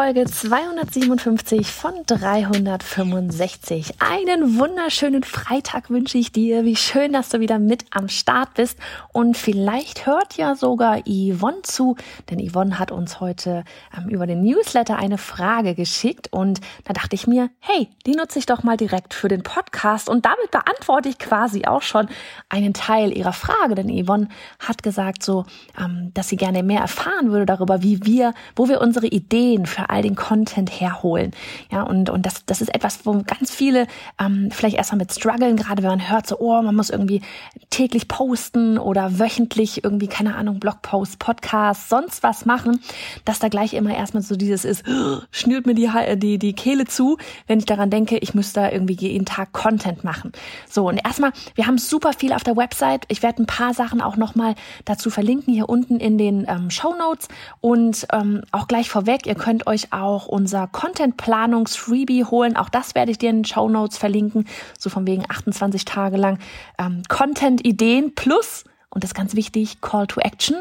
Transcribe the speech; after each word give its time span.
Folge 0.00 0.26
257 0.26 1.66
von 1.66 1.92
365. 2.06 3.94
Einen 3.98 4.56
wunderschönen 4.56 5.24
Freitag 5.24 5.90
wünsche 5.90 6.18
ich 6.18 6.30
dir. 6.30 6.64
Wie 6.64 6.76
schön, 6.76 7.12
dass 7.12 7.30
du 7.30 7.40
wieder 7.40 7.58
mit 7.58 7.84
am 7.90 8.08
Start 8.08 8.54
bist. 8.54 8.78
Und 9.12 9.36
vielleicht 9.36 10.06
hört 10.06 10.36
ja 10.36 10.54
sogar 10.54 11.00
Yvonne 11.00 11.62
zu, 11.62 11.96
denn 12.30 12.38
Yvonne 12.38 12.78
hat 12.78 12.92
uns 12.92 13.18
heute 13.18 13.64
ähm, 13.96 14.08
über 14.08 14.28
den 14.28 14.40
Newsletter 14.44 14.96
eine 14.96 15.18
Frage 15.18 15.74
geschickt. 15.74 16.28
Und 16.30 16.60
da 16.84 16.92
dachte 16.92 17.16
ich 17.16 17.26
mir, 17.26 17.50
hey, 17.58 17.88
die 18.06 18.14
nutze 18.14 18.38
ich 18.38 18.46
doch 18.46 18.62
mal 18.62 18.76
direkt 18.76 19.14
für 19.14 19.26
den 19.26 19.42
Podcast. 19.42 20.08
Und 20.08 20.24
damit 20.24 20.52
beantworte 20.52 21.08
ich 21.08 21.18
quasi 21.18 21.64
auch 21.64 21.82
schon 21.82 22.08
einen 22.48 22.72
Teil 22.72 23.10
ihrer 23.18 23.32
Frage. 23.32 23.74
Denn 23.74 23.88
Yvonne 23.88 24.28
hat 24.60 24.84
gesagt 24.84 25.24
so, 25.24 25.44
ähm, 25.76 26.12
dass 26.14 26.28
sie 26.28 26.36
gerne 26.36 26.62
mehr 26.62 26.82
erfahren 26.82 27.32
würde 27.32 27.46
darüber, 27.46 27.82
wie 27.82 28.06
wir, 28.06 28.32
wo 28.54 28.68
wir 28.68 28.80
unsere 28.80 29.08
Ideen 29.08 29.66
für 29.66 29.87
all 29.88 30.02
den 30.02 30.14
Content 30.16 30.80
herholen. 30.80 31.32
Ja, 31.70 31.82
und, 31.82 32.10
und 32.10 32.24
das, 32.26 32.44
das 32.46 32.60
ist 32.60 32.74
etwas, 32.74 33.00
wo 33.04 33.22
ganz 33.26 33.50
viele 33.50 33.86
ähm, 34.20 34.50
vielleicht 34.50 34.76
erstmal 34.76 34.98
mit 34.98 35.12
strugglen, 35.12 35.56
gerade 35.56 35.82
wenn 35.82 35.90
man 35.90 36.10
hört, 36.10 36.26
so, 36.26 36.38
oh, 36.38 36.62
man 36.62 36.74
muss 36.74 36.90
irgendwie 36.90 37.22
täglich 37.70 38.08
posten 38.08 38.78
oder 38.78 39.18
wöchentlich 39.18 39.84
irgendwie, 39.84 40.08
keine 40.08 40.34
Ahnung, 40.36 40.60
Blogpost, 40.60 41.18
Podcast, 41.18 41.88
sonst 41.88 42.22
was 42.22 42.44
machen, 42.44 42.80
dass 43.24 43.38
da 43.38 43.48
gleich 43.48 43.74
immer 43.74 43.94
erstmal 43.94 44.22
so 44.22 44.36
dieses 44.36 44.64
ist, 44.64 44.84
schnürt 45.30 45.66
mir 45.66 45.74
die, 45.74 45.90
die, 46.16 46.38
die 46.38 46.52
Kehle 46.52 46.86
zu, 46.86 47.18
wenn 47.46 47.58
ich 47.58 47.66
daran 47.66 47.90
denke, 47.90 48.18
ich 48.18 48.34
müsste 48.34 48.60
da 48.60 48.70
irgendwie 48.70 48.94
jeden 48.94 49.26
Tag 49.26 49.52
Content 49.52 50.04
machen. 50.04 50.32
So, 50.68 50.88
und 50.88 50.98
erstmal, 51.04 51.32
wir 51.54 51.66
haben 51.66 51.78
super 51.78 52.12
viel 52.12 52.32
auf 52.32 52.44
der 52.44 52.56
Website. 52.56 53.04
Ich 53.08 53.22
werde 53.22 53.42
ein 53.42 53.46
paar 53.46 53.74
Sachen 53.74 54.00
auch 54.00 54.16
nochmal 54.16 54.54
dazu 54.84 55.10
verlinken, 55.10 55.52
hier 55.54 55.68
unten 55.68 56.00
in 56.00 56.18
den 56.18 56.46
ähm, 56.48 56.70
Show 56.70 56.94
Notes. 56.98 57.28
Und 57.60 58.06
ähm, 58.12 58.42
auch 58.52 58.68
gleich 58.68 58.90
vorweg, 58.90 59.26
ihr 59.26 59.34
könnt 59.34 59.66
euch 59.66 59.77
euch 59.78 59.92
auch 59.92 60.26
unser 60.26 60.66
Content-Planungs-Freebie 60.66 62.24
holen. 62.24 62.56
Auch 62.56 62.68
das 62.68 62.94
werde 62.94 63.10
ich 63.10 63.18
dir 63.18 63.30
in 63.30 63.38
den 63.38 63.44
Show 63.44 63.68
Notes 63.68 63.98
verlinken. 63.98 64.46
So 64.78 64.90
von 64.90 65.06
wegen 65.06 65.24
28 65.28 65.84
Tage 65.84 66.16
lang 66.16 66.38
ähm, 66.78 67.02
Content-Ideen 67.08 68.14
plus, 68.14 68.64
und 68.90 69.04
das 69.04 69.10
ist 69.10 69.14
ganz 69.14 69.34
wichtig, 69.34 69.80
Call 69.80 70.06
to 70.06 70.20
Action. 70.20 70.56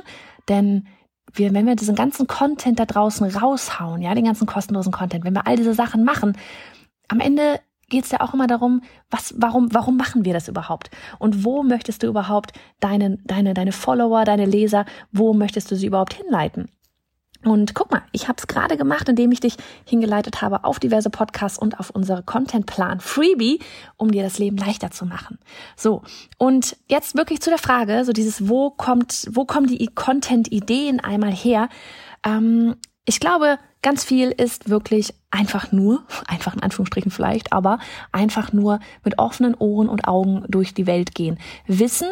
Denn 0.48 0.88
wir, 1.34 1.54
wenn 1.54 1.66
wir 1.66 1.76
diesen 1.76 1.96
ganzen 1.96 2.28
Content 2.28 2.80
da 2.80 2.86
draußen 2.86 3.28
raushauen, 3.30 4.02
ja, 4.02 4.14
den 4.14 4.26
ganzen 4.26 4.48
kostenlosen 4.48 4.92
Content, 4.92 5.26
wenn 5.26 5.34
wir 5.34 5.48
all 5.48 5.58
diese 5.58 5.74
Sachen 5.74 6.04
machen, 6.04 6.38
am 7.08 7.20
Ende 7.20 7.60
geht 7.90 8.04
es 8.04 8.12
ja 8.12 8.20
auch 8.20 8.34
immer 8.34 8.48
darum, 8.48 8.82
was, 9.10 9.34
warum, 9.38 9.74
warum 9.74 9.96
machen 9.98 10.26
wir 10.26 10.34
das 10.34 10.50
überhaupt? 10.50 10.92
Und 11.20 11.46
wo 11.46 11.64
möchtest 11.64 12.04
du 12.04 12.08
überhaupt 12.08 12.52
deine, 12.80 13.18
deine, 13.24 13.54
deine 13.54 13.72
Follower, 13.72 14.26
deine 14.26 14.46
Leser, 14.46 14.86
wo 15.12 15.34
möchtest 15.34 15.72
du 15.72 15.76
sie 15.76 15.88
überhaupt 15.88 16.14
hinleiten? 16.14 16.70
Und 17.44 17.76
guck 17.76 17.92
mal, 17.92 18.02
ich 18.12 18.28
habe 18.28 18.38
es 18.38 18.48
gerade 18.48 18.78
gemacht, 18.78 19.08
indem 19.10 19.32
ich 19.32 19.40
dich 19.40 19.56
hingeleitet 19.86 20.42
habe 20.42 20.64
auf 20.64 20.80
diverse 20.80 21.10
Podcasts 21.10 21.58
und 21.58 21.80
auf 21.80 21.90
unsere 21.90 22.24
Contentplan 22.24 23.00
Freebie, 23.00 23.60
um 23.96 24.12
dir 24.12 24.24
das 24.24 24.40
Leben 24.40 24.58
leichter 24.58 24.92
zu 24.92 25.06
machen. 25.06 25.38
So, 25.76 26.02
und 26.38 26.78
jetzt 26.90 27.16
wirklich 27.16 27.42
zu 27.42 27.50
der 27.50 27.60
Frage, 27.60 28.04
so 28.06 28.14
dieses, 28.14 28.50
wo 28.50 28.72
kommt, 28.72 29.28
wo 29.32 29.46
kommen 29.46 29.68
die 29.68 29.88
Content-Ideen 29.88 31.00
einmal 31.00 31.34
her? 31.34 31.70
Ähm, 32.24 32.76
ich 33.06 33.20
glaube, 33.20 33.60
ganz 33.82 34.04
viel 34.04 34.32
ist 34.32 34.70
wirklich 34.70 35.14
einfach 35.32 35.72
nur, 35.72 36.04
einfach 36.28 36.56
in 36.56 36.64
Anführungsstrichen 36.64 37.12
vielleicht, 37.12 37.54
aber 37.54 37.80
einfach 38.12 38.52
nur 38.52 38.80
mit 39.04 39.20
offenen 39.20 39.56
Ohren 39.56 39.90
und 39.90 40.08
Augen 40.08 40.44
durch 40.48 40.74
die 40.74 40.88
Welt 40.88 41.16
gehen. 41.16 41.40
Wissen, 41.68 42.10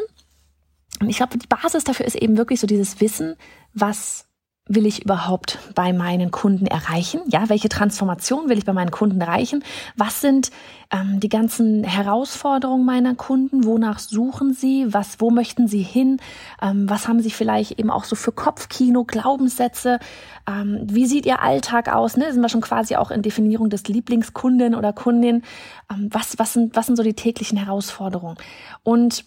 und 1.02 1.10
ich 1.10 1.18
glaube, 1.18 1.38
die 1.38 1.48
Basis 1.48 1.84
dafür 1.84 2.06
ist 2.06 2.16
eben 2.16 2.38
wirklich 2.38 2.60
so 2.60 2.68
dieses 2.68 3.02
Wissen, 3.02 3.36
was 3.74 4.28
will 4.68 4.88
ich 4.88 5.04
überhaupt 5.04 5.60
bei 5.76 5.94
meinen 5.94 6.32
Kunden 6.32 6.66
erreichen? 6.66 7.22
Ja, 7.28 7.50
welche 7.50 7.70
Transformation 7.70 8.50
will 8.50 8.58
ich 8.58 8.66
bei 8.66 8.74
meinen 8.74 8.90
Kunden 8.90 9.22
erreichen? 9.22 9.64
Was 9.96 10.22
sind 10.22 10.50
ähm, 10.92 11.20
die 11.20 11.30
ganzen 11.30 11.84
Herausforderungen 11.84 12.84
meiner 12.84 13.14
Kunden? 13.14 13.64
Wonach 13.64 14.00
suchen 14.00 14.54
sie? 14.54 14.92
Was, 14.92 15.22
wo 15.22 15.30
möchten 15.30 15.68
sie 15.68 15.84
hin? 15.84 16.20
Ähm, 16.64 16.90
was 16.90 17.08
haben 17.08 17.22
sie 17.22 17.30
vielleicht 17.30 17.80
eben 17.80 17.92
auch 17.92 18.06
so 18.06 18.16
für 18.16 18.32
Kopfkino, 18.32 19.04
Glaubenssätze? 19.04 20.00
Ähm, 20.48 20.80
wie 20.84 21.06
sieht 21.06 21.28
ihr 21.28 21.44
Alltag 21.44 21.94
aus? 21.94 22.18
Ne? 22.18 22.34
Sind 22.34 22.42
wir 22.42 22.50
schon 22.50 22.62
quasi 22.62 22.96
auch 22.96 23.12
in 23.12 23.22
Definierung 23.22 23.70
des 23.70 23.88
Lieblingskunden 23.88 24.74
oder 24.74 24.94
Kundin? 24.94 25.44
Ähm, 25.92 26.10
was, 26.12 26.40
was 26.40 26.54
sind, 26.54 26.76
was 26.76 26.88
sind 26.88 26.96
so 26.96 27.04
die 27.04 27.14
täglichen 27.14 27.60
Herausforderungen? 27.60 28.38
Und 28.82 29.26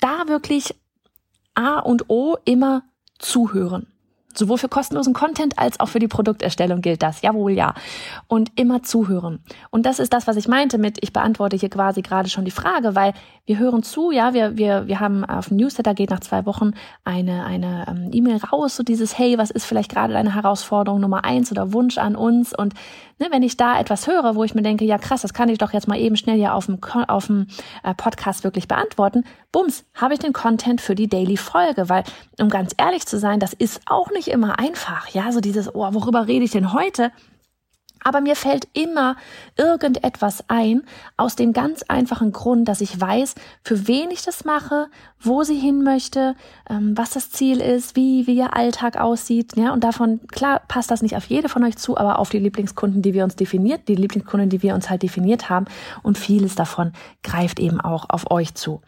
da 0.00 0.26
wirklich 0.26 0.74
A 1.54 1.80
und 1.80 2.08
O 2.08 2.38
immer 2.46 2.82
zuhören. 3.18 3.86
Sowohl 4.34 4.58
für 4.58 4.68
kostenlosen 4.68 5.12
Content 5.12 5.58
als 5.58 5.80
auch 5.80 5.88
für 5.88 5.98
die 5.98 6.08
Produkterstellung 6.08 6.80
gilt 6.80 7.02
das. 7.02 7.22
Jawohl, 7.22 7.52
ja. 7.52 7.74
Und 8.28 8.52
immer 8.56 8.82
zuhören. 8.82 9.40
Und 9.70 9.86
das 9.86 9.98
ist 9.98 10.12
das, 10.12 10.26
was 10.26 10.36
ich 10.36 10.48
meinte 10.48 10.78
mit, 10.78 10.98
ich 11.02 11.12
beantworte 11.12 11.56
hier 11.56 11.70
quasi 11.70 12.02
gerade 12.02 12.28
schon 12.28 12.44
die 12.44 12.50
Frage, 12.50 12.94
weil 12.94 13.12
wir 13.46 13.58
hören 13.58 13.82
zu, 13.82 14.12
ja, 14.12 14.32
wir, 14.32 14.56
wir, 14.56 14.86
wir 14.86 15.00
haben 15.00 15.24
auf 15.24 15.48
dem 15.48 15.56
Newsletter 15.56 15.94
geht 15.94 16.10
nach 16.10 16.20
zwei 16.20 16.46
Wochen 16.46 16.72
eine, 17.04 17.44
eine 17.44 17.86
ähm, 17.88 18.10
E-Mail 18.12 18.36
raus, 18.36 18.76
so 18.76 18.82
dieses, 18.82 19.18
hey, 19.18 19.38
was 19.38 19.50
ist 19.50 19.64
vielleicht 19.64 19.90
gerade 19.90 20.12
deine 20.12 20.34
Herausforderung 20.34 21.00
Nummer 21.00 21.24
eins 21.24 21.50
oder 21.50 21.72
Wunsch 21.72 21.98
an 21.98 22.14
uns? 22.14 22.56
Und 22.56 22.74
ne, 23.18 23.28
wenn 23.30 23.42
ich 23.42 23.56
da 23.56 23.78
etwas 23.78 24.06
höre, 24.06 24.34
wo 24.36 24.44
ich 24.44 24.54
mir 24.54 24.62
denke, 24.62 24.84
ja 24.84 24.98
krass, 24.98 25.22
das 25.22 25.34
kann 25.34 25.48
ich 25.48 25.58
doch 25.58 25.72
jetzt 25.72 25.88
mal 25.88 25.98
eben 25.98 26.16
schnell 26.16 26.36
hier 26.36 26.54
auf 26.54 26.66
dem, 26.66 26.78
auf 27.08 27.26
dem 27.26 27.48
äh, 27.82 27.94
Podcast 27.94 28.44
wirklich 28.44 28.68
beantworten, 28.68 29.24
bums, 29.52 29.84
habe 29.94 30.14
ich 30.14 30.20
den 30.20 30.32
Content 30.32 30.80
für 30.80 30.94
die 30.94 31.08
Daily 31.08 31.36
Folge, 31.36 31.88
weil, 31.88 32.04
um 32.40 32.48
ganz 32.48 32.72
ehrlich 32.76 33.06
zu 33.06 33.18
sein, 33.18 33.40
das 33.40 33.52
ist 33.52 33.80
auch 33.86 34.10
nicht 34.20 34.28
immer 34.28 34.58
einfach, 34.58 35.08
ja, 35.08 35.32
so 35.32 35.40
dieses, 35.40 35.74
oh, 35.74 35.88
worüber 35.94 36.26
rede 36.26 36.44
ich 36.44 36.50
denn 36.50 36.74
heute? 36.74 37.10
Aber 38.02 38.20
mir 38.20 38.36
fällt 38.36 38.68
immer 38.72 39.16
irgendetwas 39.56 40.44
ein, 40.48 40.82
aus 41.16 41.36
dem 41.36 41.52
ganz 41.52 41.82
einfachen 41.88 42.32
Grund, 42.32 42.68
dass 42.68 42.80
ich 42.80 42.98
weiß, 42.98 43.34
für 43.62 43.88
wen 43.88 44.10
ich 44.10 44.22
das 44.22 44.44
mache, 44.44 44.88
wo 45.20 45.42
sie 45.42 45.58
hin 45.58 45.82
möchte, 45.82 46.34
ähm, 46.68 46.96
was 46.96 47.10
das 47.10 47.30
Ziel 47.30 47.60
ist, 47.60 47.96
wie, 47.96 48.26
wie 48.26 48.36
ihr 48.36 48.54
Alltag 48.54 48.98
aussieht. 48.98 49.56
Ja, 49.56 49.72
und 49.72 49.84
davon, 49.84 50.20
klar, 50.28 50.62
passt 50.68 50.90
das 50.90 51.02
nicht 51.02 51.16
auf 51.16 51.26
jede 51.26 51.48
von 51.48 51.64
euch 51.64 51.76
zu, 51.76 51.96
aber 51.96 52.18
auf 52.18 52.30
die 52.30 52.38
Lieblingskunden, 52.38 53.02
die 53.02 53.14
wir 53.14 53.24
uns 53.24 53.36
definiert, 53.36 53.88
die 53.88 53.96
Lieblingskunden, 53.96 54.48
die 54.48 54.62
wir 54.62 54.74
uns 54.74 54.88
halt 54.88 55.02
definiert 55.02 55.50
haben. 55.50 55.66
Und 56.02 56.16
vieles 56.16 56.54
davon 56.54 56.92
greift 57.22 57.58
eben 57.58 57.80
auch 57.80 58.08
auf 58.08 58.30
euch 58.30 58.54
zu. 58.54 58.80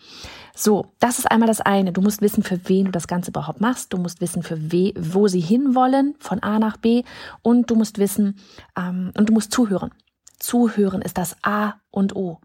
So, 0.55 0.87
das 0.99 1.19
ist 1.19 1.31
einmal 1.31 1.49
das 1.49 1.61
eine. 1.61 1.93
Du 1.93 2.03
musst 2.03 2.21
wissen, 2.21 2.43
für 2.43 2.61
wen 2.69 2.87
du 2.87 2.93
das 2.93 3.07
Ganze 3.07 3.31
überhaupt 3.31 3.61
machst. 3.61 3.93
Du 3.93 3.99
musst 3.99 4.21
wissen, 4.21 4.43
für 4.43 4.73
we, 4.73 4.93
wo 4.99 5.29
sie 5.29 5.41
hinwollen, 5.41 6.15
von 6.19 6.43
A 6.43 6.59
nach 6.59 6.77
B. 6.77 7.05
Und 7.43 7.71
du 7.71 7.75
musst 7.75 7.99
wissen, 7.99 8.38
ähm, 8.76 9.12
und 9.17 9.29
du 9.29 9.32
musst 9.32 9.53
zuhören. 9.53 9.93
Zuhören 10.38 11.03
ist 11.03 11.19
das 11.19 11.37
A 11.43 11.75
und 11.91 12.17
O 12.17 12.41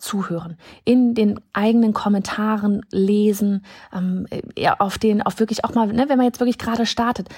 zuhören, 0.00 0.56
in 0.84 1.14
den 1.14 1.40
eigenen 1.52 1.92
Kommentaren 1.92 2.84
lesen, 2.90 3.64
ähm, 3.92 4.26
ja, 4.56 4.76
auf 4.78 4.98
den, 4.98 5.22
auf 5.22 5.38
wirklich 5.38 5.64
auch 5.64 5.74
mal, 5.74 5.88
ne, 5.88 6.08
wenn 6.08 6.16
man 6.16 6.26
jetzt 6.26 6.40
wirklich 6.40 6.58
gerade 6.58 6.86
startet, 6.86 7.28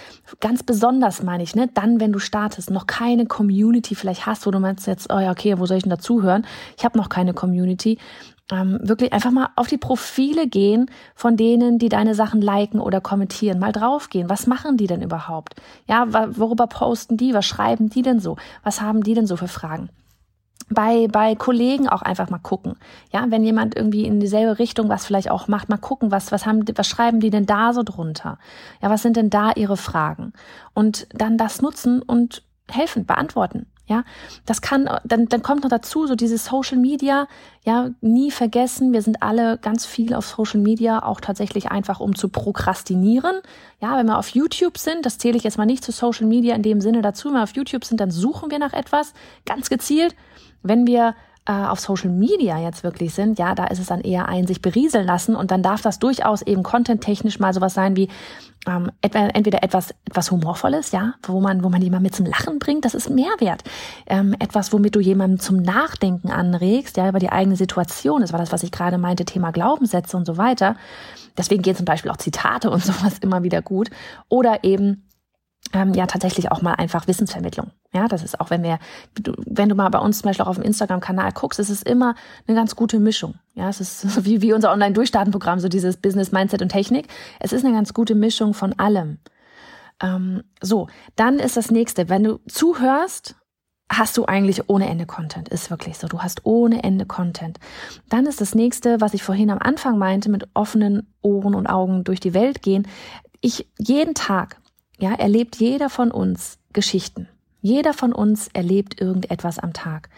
ganz 0.40 0.62
besonders 0.62 1.22
meine 1.22 1.42
ich, 1.42 1.54
ne, 1.54 1.68
dann, 1.72 2.00
wenn 2.00 2.12
du 2.12 2.18
startest, 2.18 2.70
noch 2.70 2.86
keine 2.86 3.26
Community 3.26 3.94
vielleicht 3.94 4.26
hast, 4.26 4.46
wo 4.46 4.50
du 4.50 4.60
meinst 4.60 4.86
jetzt, 4.86 5.12
oh 5.12 5.18
ja, 5.18 5.30
okay, 5.30 5.58
wo 5.58 5.66
soll 5.66 5.78
ich 5.78 5.82
denn 5.82 5.90
dazuhören? 5.90 6.46
Ich 6.78 6.84
habe 6.84 6.96
noch 6.98 7.08
keine 7.08 7.34
Community 7.34 7.98
ähm, 8.50 8.78
wirklich 8.82 9.12
einfach 9.12 9.30
mal 9.30 9.50
auf 9.56 9.68
die 9.68 9.78
Profile 9.78 10.46
gehen 10.46 10.90
von 11.14 11.36
denen, 11.36 11.78
die 11.78 11.88
deine 11.88 12.14
Sachen 12.14 12.40
liken 12.40 12.80
oder 12.80 13.00
kommentieren. 13.00 13.58
Mal 13.58 13.72
draufgehen. 13.72 14.28
Was 14.28 14.46
machen 14.46 14.76
die 14.76 14.86
denn 14.86 15.02
überhaupt? 15.02 15.54
Ja, 15.86 16.06
worüber 16.36 16.66
posten 16.66 17.16
die? 17.16 17.34
Was 17.34 17.46
schreiben 17.46 17.88
die 17.88 18.02
denn 18.02 18.20
so? 18.20 18.36
Was 18.62 18.80
haben 18.80 19.02
die 19.02 19.14
denn 19.14 19.26
so 19.26 19.36
für 19.36 19.48
Fragen? 19.48 19.90
bei, 20.74 21.08
bei 21.08 21.34
Kollegen 21.34 21.88
auch 21.88 22.02
einfach 22.02 22.30
mal 22.30 22.38
gucken. 22.38 22.76
Ja, 23.12 23.26
wenn 23.28 23.44
jemand 23.44 23.76
irgendwie 23.76 24.04
in 24.04 24.20
dieselbe 24.20 24.58
Richtung 24.58 24.88
was 24.88 25.06
vielleicht 25.06 25.30
auch 25.30 25.48
macht, 25.48 25.68
mal 25.68 25.78
gucken, 25.78 26.10
was, 26.10 26.32
was 26.32 26.46
haben, 26.46 26.64
was 26.74 26.86
schreiben 26.86 27.20
die 27.20 27.30
denn 27.30 27.46
da 27.46 27.72
so 27.72 27.82
drunter? 27.82 28.38
Ja, 28.80 28.90
was 28.90 29.02
sind 29.02 29.16
denn 29.16 29.30
da 29.30 29.52
ihre 29.52 29.76
Fragen? 29.76 30.32
Und 30.74 31.06
dann 31.12 31.38
das 31.38 31.62
nutzen 31.62 32.02
und 32.02 32.42
helfen, 32.70 33.06
beantworten. 33.06 33.66
Ja, 33.92 34.04
das 34.46 34.62
kann, 34.62 34.88
dann, 35.04 35.26
dann 35.26 35.42
kommt 35.42 35.64
noch 35.64 35.68
dazu, 35.68 36.06
so 36.06 36.14
dieses 36.14 36.46
Social 36.46 36.78
Media, 36.78 37.28
ja, 37.62 37.90
nie 38.00 38.30
vergessen, 38.30 38.94
wir 38.94 39.02
sind 39.02 39.22
alle 39.22 39.58
ganz 39.58 39.84
viel 39.84 40.14
auf 40.14 40.26
Social 40.26 40.60
Media, 40.60 41.02
auch 41.02 41.20
tatsächlich 41.20 41.70
einfach, 41.70 42.00
um 42.00 42.14
zu 42.14 42.30
prokrastinieren. 42.30 43.42
Ja, 43.82 43.98
wenn 43.98 44.06
wir 44.06 44.18
auf 44.18 44.30
YouTube 44.30 44.78
sind, 44.78 45.04
das 45.04 45.18
zähle 45.18 45.36
ich 45.36 45.44
jetzt 45.44 45.58
mal 45.58 45.66
nicht 45.66 45.84
zu 45.84 45.92
Social 45.92 46.26
Media 46.26 46.54
in 46.54 46.62
dem 46.62 46.80
Sinne 46.80 47.02
dazu, 47.02 47.28
wenn 47.28 47.34
wir 47.34 47.42
auf 47.42 47.54
YouTube 47.54 47.84
sind, 47.84 48.00
dann 48.00 48.10
suchen 48.10 48.50
wir 48.50 48.58
nach 48.58 48.72
etwas, 48.72 49.12
ganz 49.44 49.68
gezielt. 49.68 50.16
Wenn 50.62 50.86
wir 50.86 51.14
äh, 51.44 51.52
auf 51.52 51.80
Social 51.80 52.10
Media 52.10 52.58
jetzt 52.58 52.84
wirklich 52.84 53.14
sind, 53.14 53.38
ja, 53.38 53.54
da 53.54 53.66
ist 53.66 53.80
es 53.80 53.86
dann 53.86 54.00
eher 54.00 54.28
ein 54.28 54.46
sich 54.46 54.62
berieseln 54.62 55.06
lassen 55.06 55.34
und 55.34 55.50
dann 55.50 55.62
darf 55.62 55.82
das 55.82 55.98
durchaus 55.98 56.42
eben 56.42 56.62
content-technisch 56.62 57.40
mal 57.40 57.52
sowas 57.52 57.74
sein 57.74 57.96
wie 57.96 58.08
ähm, 58.68 58.92
entweder 59.00 59.64
etwas 59.64 59.92
etwas 60.04 60.30
humorvolles, 60.30 60.92
ja, 60.92 61.14
wo 61.24 61.40
man 61.40 61.64
wo 61.64 61.68
man 61.68 61.82
jemanden 61.82 62.04
mit 62.04 62.14
zum 62.14 62.26
Lachen 62.26 62.60
bringt, 62.60 62.84
das 62.84 62.94
ist 62.94 63.10
Mehrwert. 63.10 63.64
Ähm, 64.06 64.36
etwas, 64.38 64.72
womit 64.72 64.94
du 64.94 65.00
jemanden 65.00 65.40
zum 65.40 65.56
Nachdenken 65.62 66.30
anregst, 66.30 66.96
ja, 66.96 67.08
über 67.08 67.18
die 67.18 67.30
eigene 67.30 67.56
Situation. 67.56 68.20
Das 68.20 68.32
war 68.32 68.38
das, 68.38 68.52
was 68.52 68.62
ich 68.62 68.70
gerade 68.70 68.98
meinte, 68.98 69.24
Thema 69.24 69.50
Glaubenssätze 69.50 70.16
und 70.16 70.26
so 70.26 70.36
weiter. 70.36 70.76
Deswegen 71.36 71.62
gehen 71.62 71.74
zum 71.74 71.86
Beispiel 71.86 72.10
auch 72.12 72.18
Zitate 72.18 72.70
und 72.70 72.84
sowas 72.84 73.18
immer 73.20 73.42
wieder 73.42 73.62
gut. 73.62 73.90
Oder 74.28 74.62
eben 74.62 75.02
ähm, 75.72 75.94
ja 75.94 76.06
tatsächlich 76.06 76.50
auch 76.50 76.62
mal 76.62 76.74
einfach 76.74 77.06
Wissensvermittlung. 77.06 77.70
Ja, 77.94 78.08
das 78.08 78.22
ist 78.22 78.40
auch, 78.40 78.50
wenn 78.50 78.62
wir, 78.62 78.78
wenn 79.46 79.68
du 79.68 79.74
mal 79.74 79.88
bei 79.88 79.98
uns 79.98 80.18
zum 80.18 80.28
Beispiel 80.28 80.44
auch 80.44 80.50
auf 80.50 80.56
dem 80.56 80.64
Instagram-Kanal 80.64 81.32
guckst, 81.32 81.60
ist 81.60 81.70
es 81.70 81.82
immer 81.82 82.14
eine 82.46 82.56
ganz 82.56 82.76
gute 82.76 82.98
Mischung. 82.98 83.34
Ja, 83.54 83.68
es 83.68 83.80
ist 83.80 84.24
wie, 84.24 84.42
wie 84.42 84.52
unser 84.52 84.72
Online-Durchstarten-Programm, 84.72 85.60
so 85.60 85.68
dieses 85.68 85.96
Business, 85.96 86.32
Mindset 86.32 86.62
und 86.62 86.68
Technik. 86.68 87.08
Es 87.40 87.52
ist 87.52 87.64
eine 87.64 87.74
ganz 87.74 87.94
gute 87.94 88.14
Mischung 88.14 88.54
von 88.54 88.78
allem. 88.78 89.18
Ähm, 90.02 90.42
so, 90.60 90.88
dann 91.16 91.38
ist 91.38 91.56
das 91.56 91.70
nächste, 91.70 92.08
wenn 92.08 92.24
du 92.24 92.40
zuhörst, 92.48 93.36
hast 93.90 94.16
du 94.16 94.24
eigentlich 94.24 94.68
ohne 94.68 94.88
Ende 94.88 95.06
Content. 95.06 95.48
Ist 95.48 95.70
wirklich 95.70 95.98
so. 95.98 96.08
Du 96.08 96.20
hast 96.20 96.44
ohne 96.44 96.82
Ende 96.82 97.04
Content. 97.04 97.58
Dann 98.08 98.26
ist 98.26 98.40
das 98.40 98.54
nächste, 98.54 99.00
was 99.00 99.12
ich 99.12 99.22
vorhin 99.22 99.50
am 99.50 99.58
Anfang 99.58 99.98
meinte, 99.98 100.30
mit 100.30 100.48
offenen 100.54 101.12
Ohren 101.20 101.54
und 101.54 101.66
Augen 101.66 102.02
durch 102.04 102.18
die 102.18 102.32
Welt 102.32 102.62
gehen. 102.62 102.88
Ich 103.42 103.68
jeden 103.78 104.14
Tag 104.14 104.61
ja, 105.02 105.14
erlebt 105.14 105.56
jeder 105.56 105.90
von 105.90 106.12
uns 106.12 106.58
Geschichten. 106.72 107.28
Jeder 107.60 107.92
von 107.92 108.12
uns 108.12 108.48
erlebt 108.52 109.00
irgendetwas 109.00 109.58
am 109.58 109.72
Tag. 109.72 110.08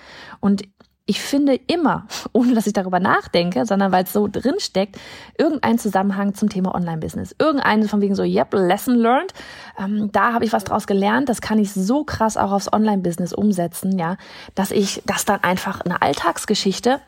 Und 0.40 0.64
ich 1.06 1.22
finde 1.22 1.54
immer, 1.54 2.06
ohne 2.32 2.54
dass 2.54 2.66
ich 2.66 2.74
darüber 2.74 3.00
nachdenke, 3.00 3.64
sondern 3.64 3.92
weil 3.92 4.04
es 4.04 4.12
so 4.12 4.28
drin 4.28 4.56
steckt, 4.58 4.98
irgendein 5.38 5.78
Zusammenhang 5.78 6.34
zum 6.34 6.50
Thema 6.50 6.74
Online-Business. 6.74 7.34
Irgendeinen 7.38 7.88
von 7.88 8.02
wegen 8.02 8.14
so, 8.14 8.24
yep, 8.24 8.52
lesson 8.52 8.96
learned. 8.96 9.32
Ähm, 9.78 10.12
da 10.12 10.34
habe 10.34 10.44
ich 10.44 10.52
was 10.52 10.64
draus 10.64 10.86
gelernt. 10.86 11.30
Das 11.30 11.40
kann 11.40 11.58
ich 11.58 11.72
so 11.72 12.04
krass 12.04 12.36
auch 12.36 12.52
aufs 12.52 12.70
Online-Business 12.70 13.32
umsetzen, 13.32 13.98
ja, 13.98 14.18
dass 14.54 14.70
ich 14.70 15.02
das 15.06 15.24
dann 15.24 15.42
einfach 15.42 15.80
eine 15.80 16.02
Alltagsgeschichte 16.02 17.00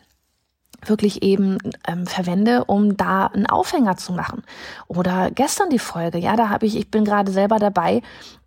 wirklich 0.85 1.23
eben 1.23 1.59
ähm, 1.87 2.07
verwende, 2.07 2.65
um 2.65 2.97
da 2.97 3.27
einen 3.27 3.47
Aufhänger 3.47 3.97
zu 3.97 4.13
machen. 4.13 4.43
Oder 4.89 5.31
gestern 5.31 5.71
die 5.71 5.79
Folge, 5.79 6.19
ja, 6.19 6.37
da 6.37 6.49
habe 6.49 6.67
ich, 6.67 6.77
ich 6.77 6.91
bin 6.91 7.05
gerade 7.05 7.33
selber 7.33 7.59
dabei, 7.59 8.03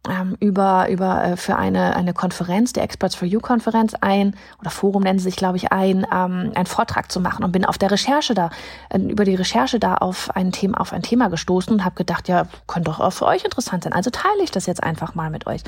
ähm, 0.07 0.37
über 0.39 0.87
über 0.89 1.23
äh, 1.23 1.37
für 1.37 1.57
eine 1.57 1.95
eine 1.95 2.13
Konferenz, 2.13 2.71
der 2.71 2.83
Experts 2.83 3.15
for 3.15 3.27
You 3.27 3.39
Konferenz 3.39 3.95
ein 3.99 4.35
oder 4.61 4.69
Forum 4.69 5.03
nennen 5.03 5.19
sie 5.19 5.25
sich, 5.25 5.35
glaube 5.35 5.57
ich, 5.57 5.73
ein 5.73 6.07
ähm, 6.11 6.51
einen 6.55 6.65
Vortrag 6.65 7.11
zu 7.11 7.19
machen 7.19 7.43
und 7.43 7.51
bin 7.51 7.65
auf 7.65 7.77
der 7.77 7.91
Recherche 7.91 8.33
da 8.33 8.49
äh, 8.89 8.97
über 8.97 9.25
die 9.25 9.35
Recherche 9.35 9.77
da 9.77 9.95
auf 9.95 10.33
ein 10.35 10.51
Thema 10.53 10.79
auf 10.79 10.93
ein 10.93 11.03
Thema 11.03 11.27
gestoßen 11.27 11.73
und 11.73 11.83
habe 11.83 11.95
gedacht, 11.95 12.29
ja, 12.29 12.47
könnte 12.65 12.89
doch 12.89 13.01
auch 13.01 13.11
für 13.11 13.25
euch 13.25 13.43
interessant 13.43 13.83
sein. 13.83 13.93
Also 13.93 14.09
teile 14.09 14.41
ich 14.41 14.51
das 14.51 14.65
jetzt 14.67 14.83
einfach 14.83 15.15
mal 15.15 15.29
mit 15.29 15.47
euch. 15.47 15.63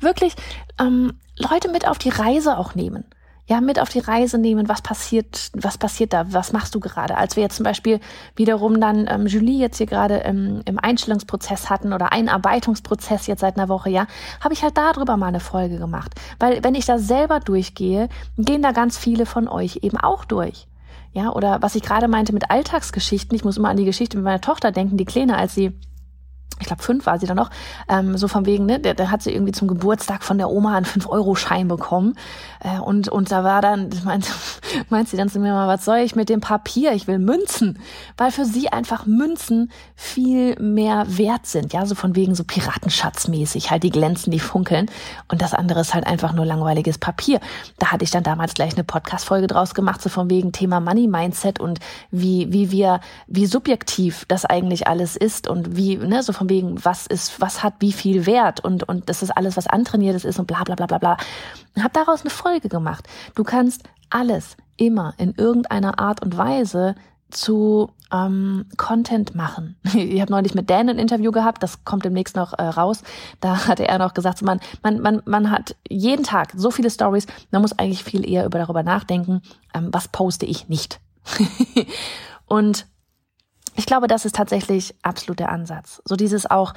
Wirklich 0.00 0.34
ähm, 0.80 1.20
Leute 1.38 1.70
mit 1.70 1.86
auf 1.86 1.98
die 1.98 2.08
Reise 2.08 2.58
auch 2.58 2.74
nehmen 2.74 3.04
ja, 3.48 3.60
mit 3.60 3.80
auf 3.80 3.88
die 3.88 4.00
Reise 4.00 4.38
nehmen, 4.38 4.68
was 4.68 4.82
passiert, 4.82 5.50
was 5.54 5.78
passiert 5.78 6.12
da, 6.12 6.32
was 6.32 6.52
machst 6.52 6.74
du 6.74 6.80
gerade? 6.80 7.16
Als 7.16 7.36
wir 7.36 7.44
jetzt 7.44 7.56
zum 7.56 7.64
Beispiel 7.64 8.00
wiederum 8.34 8.80
dann 8.80 9.06
ähm, 9.08 9.26
Julie 9.26 9.58
jetzt 9.58 9.76
hier 9.78 9.86
gerade 9.86 10.16
im, 10.16 10.62
im 10.64 10.80
Einstellungsprozess 10.80 11.70
hatten 11.70 11.92
oder 11.92 12.12
Einarbeitungsprozess 12.12 13.28
jetzt 13.28 13.40
seit 13.40 13.56
einer 13.56 13.68
Woche, 13.68 13.88
ja, 13.88 14.08
habe 14.40 14.52
ich 14.52 14.64
halt 14.64 14.76
darüber 14.76 15.16
mal 15.16 15.28
eine 15.28 15.40
Folge 15.40 15.78
gemacht. 15.78 16.12
Weil 16.40 16.64
wenn 16.64 16.74
ich 16.74 16.86
da 16.86 16.98
selber 16.98 17.38
durchgehe, 17.38 18.08
gehen 18.36 18.62
da 18.62 18.72
ganz 18.72 18.98
viele 18.98 19.26
von 19.26 19.46
euch 19.48 19.80
eben 19.82 19.98
auch 19.98 20.24
durch. 20.24 20.66
Ja, 21.12 21.30
oder 21.30 21.62
was 21.62 21.76
ich 21.76 21.82
gerade 21.82 22.08
meinte 22.08 22.32
mit 22.34 22.50
Alltagsgeschichten, 22.50 23.34
ich 23.36 23.44
muss 23.44 23.56
immer 23.56 23.68
an 23.68 23.76
die 23.76 23.84
Geschichte 23.84 24.16
mit 24.16 24.24
meiner 24.24 24.40
Tochter 24.40 24.72
denken, 24.72 24.96
die 24.96 25.04
Kleine, 25.04 25.38
als 25.38 25.54
sie 25.54 25.72
ich 26.58 26.66
glaube 26.66 26.82
fünf 26.82 27.04
war 27.04 27.18
sie 27.18 27.26
dann 27.26 27.36
noch, 27.36 27.50
ähm, 27.88 28.16
so 28.16 28.28
von 28.28 28.46
wegen, 28.46 28.64
ne, 28.64 28.80
der, 28.80 28.94
der 28.94 29.10
hat 29.10 29.22
sie 29.22 29.30
irgendwie 29.30 29.52
zum 29.52 29.68
Geburtstag 29.68 30.24
von 30.24 30.38
der 30.38 30.48
Oma 30.50 30.74
einen 30.74 30.86
fünf 30.86 31.06
euro 31.06 31.34
schein 31.34 31.68
bekommen. 31.68 32.14
Äh, 32.60 32.78
und, 32.78 33.08
und 33.08 33.30
da 33.30 33.44
war 33.44 33.60
dann, 33.60 33.90
meint, 34.04 34.26
meint 34.88 35.08
sie 35.08 35.18
dann 35.18 35.28
zu 35.28 35.38
mir 35.38 35.52
mal, 35.52 35.68
was 35.68 35.84
soll 35.84 35.98
ich 35.98 36.16
mit 36.16 36.30
dem 36.30 36.40
Papier? 36.40 36.92
Ich 36.92 37.06
will 37.06 37.18
Münzen. 37.18 37.78
Weil 38.16 38.30
für 38.30 38.46
sie 38.46 38.70
einfach 38.70 39.04
Münzen 39.04 39.70
viel 39.94 40.58
mehr 40.58 41.04
wert 41.08 41.46
sind. 41.46 41.74
Ja, 41.74 41.84
so 41.84 41.94
von 41.94 42.16
wegen 42.16 42.34
so 42.34 42.44
Piratenschatzmäßig, 42.44 43.70
halt 43.70 43.82
die 43.82 43.90
glänzen, 43.90 44.30
die 44.30 44.40
funkeln. 44.40 44.90
Und 45.28 45.42
das 45.42 45.52
andere 45.52 45.80
ist 45.80 45.92
halt 45.92 46.06
einfach 46.06 46.32
nur 46.32 46.46
langweiliges 46.46 46.96
Papier. 46.96 47.40
Da 47.78 47.92
hatte 47.92 48.04
ich 48.04 48.10
dann 48.10 48.22
damals 48.22 48.54
gleich 48.54 48.72
eine 48.72 48.84
Podcast-Folge 48.84 49.46
draus 49.46 49.74
gemacht, 49.74 50.00
so 50.00 50.08
von 50.08 50.30
wegen 50.30 50.52
Thema 50.52 50.80
Money 50.80 51.06
Mindset 51.06 51.60
und 51.60 51.80
wie, 52.10 52.50
wie 52.50 52.70
wir, 52.70 53.00
wie 53.26 53.44
subjektiv 53.44 54.24
das 54.28 54.46
eigentlich 54.46 54.88
alles 54.88 55.16
ist 55.16 55.48
und 55.48 55.76
wie, 55.76 55.98
ne, 55.98 56.22
so 56.22 56.32
von 56.36 56.48
wegen, 56.50 56.84
was 56.84 57.06
ist, 57.06 57.40
was 57.40 57.62
hat 57.62 57.74
wie 57.80 57.92
viel 57.92 58.26
Wert 58.26 58.60
und, 58.60 58.88
und 58.88 59.08
das 59.08 59.22
ist 59.22 59.30
alles, 59.30 59.56
was 59.56 59.66
antrainiertes 59.66 60.24
ist 60.24 60.38
und 60.38 60.46
bla 60.46 60.62
bla 60.64 60.74
bla 60.74 60.86
bla 60.86 60.98
bla. 60.98 61.16
Und 61.74 61.82
hab 61.82 61.92
daraus 61.92 62.20
eine 62.20 62.30
Folge 62.30 62.68
gemacht. 62.68 63.08
Du 63.34 63.42
kannst 63.42 63.82
alles 64.10 64.56
immer 64.76 65.14
in 65.18 65.34
irgendeiner 65.34 65.98
Art 65.98 66.22
und 66.22 66.36
Weise 66.36 66.94
zu 67.30 67.90
ähm, 68.12 68.66
Content 68.76 69.34
machen. 69.34 69.76
Ich 69.94 70.20
habe 70.20 70.30
neulich 70.30 70.54
mit 70.54 70.70
Dan 70.70 70.88
ein 70.88 70.98
Interview 70.98 71.32
gehabt, 71.32 71.62
das 71.62 71.84
kommt 71.84 72.04
demnächst 72.04 72.36
noch 72.36 72.52
äh, 72.52 72.62
raus. 72.62 73.02
Da 73.40 73.66
hatte 73.66 73.88
er 73.88 73.98
noch 73.98 74.14
gesagt, 74.14 74.42
man, 74.42 74.60
man, 74.82 75.00
man, 75.00 75.22
man 75.24 75.50
hat 75.50 75.74
jeden 75.88 76.22
Tag 76.22 76.52
so 76.54 76.70
viele 76.70 76.90
Stories, 76.90 77.26
man 77.50 77.62
muss 77.62 77.76
eigentlich 77.78 78.04
viel 78.04 78.28
eher 78.28 78.44
über 78.44 78.58
darüber 78.58 78.82
nachdenken, 78.82 79.42
ähm, 79.74 79.88
was 79.92 80.08
poste 80.08 80.46
ich 80.46 80.68
nicht. 80.68 81.00
und 82.46 82.86
ich 83.76 83.86
glaube, 83.86 84.08
das 84.08 84.24
ist 84.24 84.34
tatsächlich 84.34 84.94
absolut 85.02 85.38
der 85.38 85.50
Ansatz. 85.50 86.02
So 86.04 86.16
dieses 86.16 86.50
auch, 86.50 86.74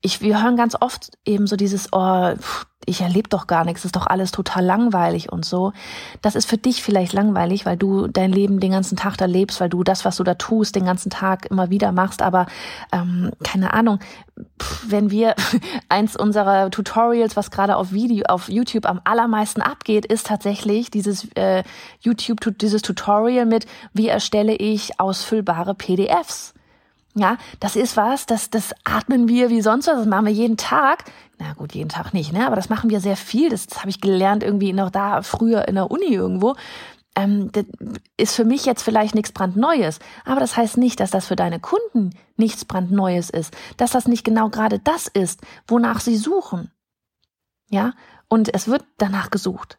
ich, 0.00 0.20
wir 0.20 0.42
hören 0.42 0.56
ganz 0.56 0.76
oft 0.80 1.10
eben 1.24 1.46
so 1.46 1.56
dieses, 1.56 1.88
oh, 1.92 2.34
ich 2.86 3.00
erlebe 3.00 3.28
doch 3.28 3.46
gar 3.46 3.64
nichts, 3.64 3.84
ist 3.84 3.96
doch 3.96 4.06
alles 4.06 4.30
total 4.30 4.64
langweilig 4.64 5.30
und 5.30 5.44
so. 5.44 5.72
Das 6.22 6.34
ist 6.36 6.48
für 6.48 6.56
dich 6.56 6.82
vielleicht 6.82 7.12
langweilig, 7.12 7.66
weil 7.66 7.76
du 7.76 8.06
dein 8.06 8.32
Leben 8.32 8.60
den 8.60 8.70
ganzen 8.70 8.96
Tag 8.96 9.16
da 9.16 9.26
lebst, 9.26 9.60
weil 9.60 9.68
du 9.68 9.82
das, 9.82 10.04
was 10.04 10.16
du 10.16 10.24
da 10.24 10.34
tust, 10.34 10.76
den 10.76 10.84
ganzen 10.84 11.10
Tag 11.10 11.46
immer 11.50 11.68
wieder 11.68 11.92
machst. 11.92 12.22
Aber 12.22 12.46
ähm, 12.92 13.32
keine 13.42 13.74
Ahnung, 13.74 13.98
wenn 14.86 15.10
wir 15.10 15.34
eins 15.88 16.16
unserer 16.16 16.70
Tutorials, 16.70 17.36
was 17.36 17.50
gerade 17.50 17.76
auf 17.76 17.92
Video, 17.92 18.24
auf 18.28 18.48
YouTube 18.48 18.86
am 18.86 19.00
allermeisten 19.04 19.60
abgeht, 19.60 20.06
ist 20.06 20.28
tatsächlich 20.28 20.90
dieses 20.90 21.24
äh, 21.34 21.64
YouTube, 22.00 22.56
dieses 22.58 22.82
Tutorial 22.82 23.46
mit, 23.46 23.66
wie 23.92 24.08
erstelle 24.08 24.54
ich 24.54 24.98
ausfüllbare 25.00 25.74
PDFs. 25.74 26.54
Ja, 27.18 27.36
das 27.58 27.74
ist 27.74 27.96
was, 27.96 28.26
das, 28.26 28.48
das 28.48 28.72
atmen 28.84 29.26
wir 29.26 29.50
wie 29.50 29.60
sonst 29.60 29.88
was, 29.88 29.96
das 29.96 30.06
machen 30.06 30.26
wir 30.26 30.32
jeden 30.32 30.56
Tag. 30.56 31.04
Na 31.38 31.52
gut, 31.54 31.74
jeden 31.74 31.88
Tag 31.88 32.14
nicht, 32.14 32.32
ne? 32.32 32.46
Aber 32.46 32.54
das 32.54 32.68
machen 32.68 32.90
wir 32.90 33.00
sehr 33.00 33.16
viel. 33.16 33.50
Das, 33.50 33.66
das 33.66 33.80
habe 33.80 33.90
ich 33.90 34.00
gelernt 34.00 34.44
irgendwie 34.44 34.72
noch 34.72 34.90
da 34.90 35.22
früher 35.22 35.66
in 35.66 35.74
der 35.74 35.90
Uni 35.90 36.14
irgendwo. 36.14 36.54
Ähm, 37.16 37.50
ist 38.16 38.36
für 38.36 38.44
mich 38.44 38.66
jetzt 38.66 38.82
vielleicht 38.82 39.16
nichts 39.16 39.32
brandneues, 39.32 39.98
aber 40.24 40.38
das 40.38 40.56
heißt 40.56 40.76
nicht, 40.76 41.00
dass 41.00 41.10
das 41.10 41.26
für 41.26 41.34
deine 41.34 41.58
Kunden 41.58 42.10
nichts 42.36 42.64
brandneues 42.64 43.30
ist, 43.30 43.52
dass 43.76 43.90
das 43.90 44.06
nicht 44.06 44.22
genau 44.22 44.48
gerade 44.48 44.78
das 44.78 45.08
ist, 45.08 45.40
wonach 45.66 45.98
sie 45.98 46.16
suchen. 46.16 46.70
Ja, 47.68 47.94
und 48.28 48.54
es 48.54 48.68
wird 48.68 48.84
danach 48.96 49.30
gesucht. 49.30 49.78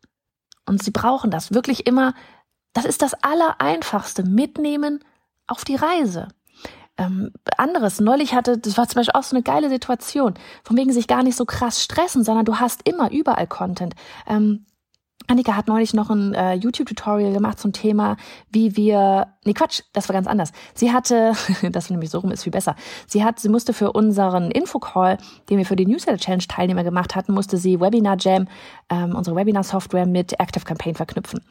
Und 0.65 0.84
sie 0.84 0.91
brauchen 0.91 1.31
das 1.31 1.53
wirklich 1.53 1.88
immer. 1.88 2.13
Das 2.74 2.84
ist 2.84 3.01
das 3.01 3.13
Allereinfachste. 3.24 4.24
Mitnehmen 4.24 5.01
auf 5.48 5.63
die 5.63 5.75
Reise 5.75 6.27
ähm, 7.00 7.32
anderes. 7.58 8.00
Neulich 8.00 8.34
hatte, 8.34 8.58
das 8.58 8.77
war 8.77 8.88
zum 8.88 9.00
Beispiel 9.00 9.18
auch 9.18 9.24
so 9.24 9.36
eine 9.36 9.44
geile 9.44 9.70
Situation, 9.70 10.34
von 10.63 10.77
wegen 10.77 10.91
sich 10.91 11.08
gar 11.08 11.24
nicht 11.24 11.36
so 11.36 11.46
krass 11.46 11.82
stressen, 11.82 12.24
sondern 12.24 12.46
du 12.46 12.58
hast 12.58 12.88
immer 12.88 13.12
überall 13.12 13.48
Content. 13.48 13.96
Ähm, 14.27 14.65
Annika 15.29 15.55
hat 15.55 15.67
neulich 15.67 15.93
noch 15.93 16.09
ein 16.09 16.33
äh, 16.33 16.55
YouTube-Tutorial 16.55 17.31
gemacht 17.31 17.59
zum 17.59 17.71
Thema, 17.71 18.17
wie 18.50 18.75
wir, 18.75 19.27
nee 19.45 19.53
Quatsch, 19.53 19.81
das 19.93 20.09
war 20.09 20.13
ganz 20.13 20.25
anders. 20.25 20.51
Sie 20.74 20.91
hatte, 20.91 21.33
das 21.71 21.91
nämlich 21.91 22.09
so 22.09 22.17
rum 22.19 22.31
ist 22.31 22.43
viel 22.43 22.51
besser. 22.51 22.75
Sie 23.05 23.24
hat, 23.24 23.39
sie 23.39 23.50
musste 23.50 23.74
für 23.74 23.91
unseren 23.91 24.50
Infocall, 24.50 25.19
den 25.50 25.59
wir 25.59 25.67
für 25.67 25.75
die 25.75 25.86
Newsletter 25.86 26.17
Challenge 26.17 26.45
Teilnehmer 26.48 26.83
gemacht 26.83 27.15
hatten, 27.15 27.33
musste 27.33 27.57
sie 27.57 27.79
Webinar 27.79 28.17
Jam, 28.19 28.48
ähm, 28.89 29.15
unsere 29.15 29.36
Webinar-Software 29.36 30.07
mit 30.07 30.39
Active 30.39 30.65
Campaign 30.65 30.95
verknüpfen. 30.95 31.41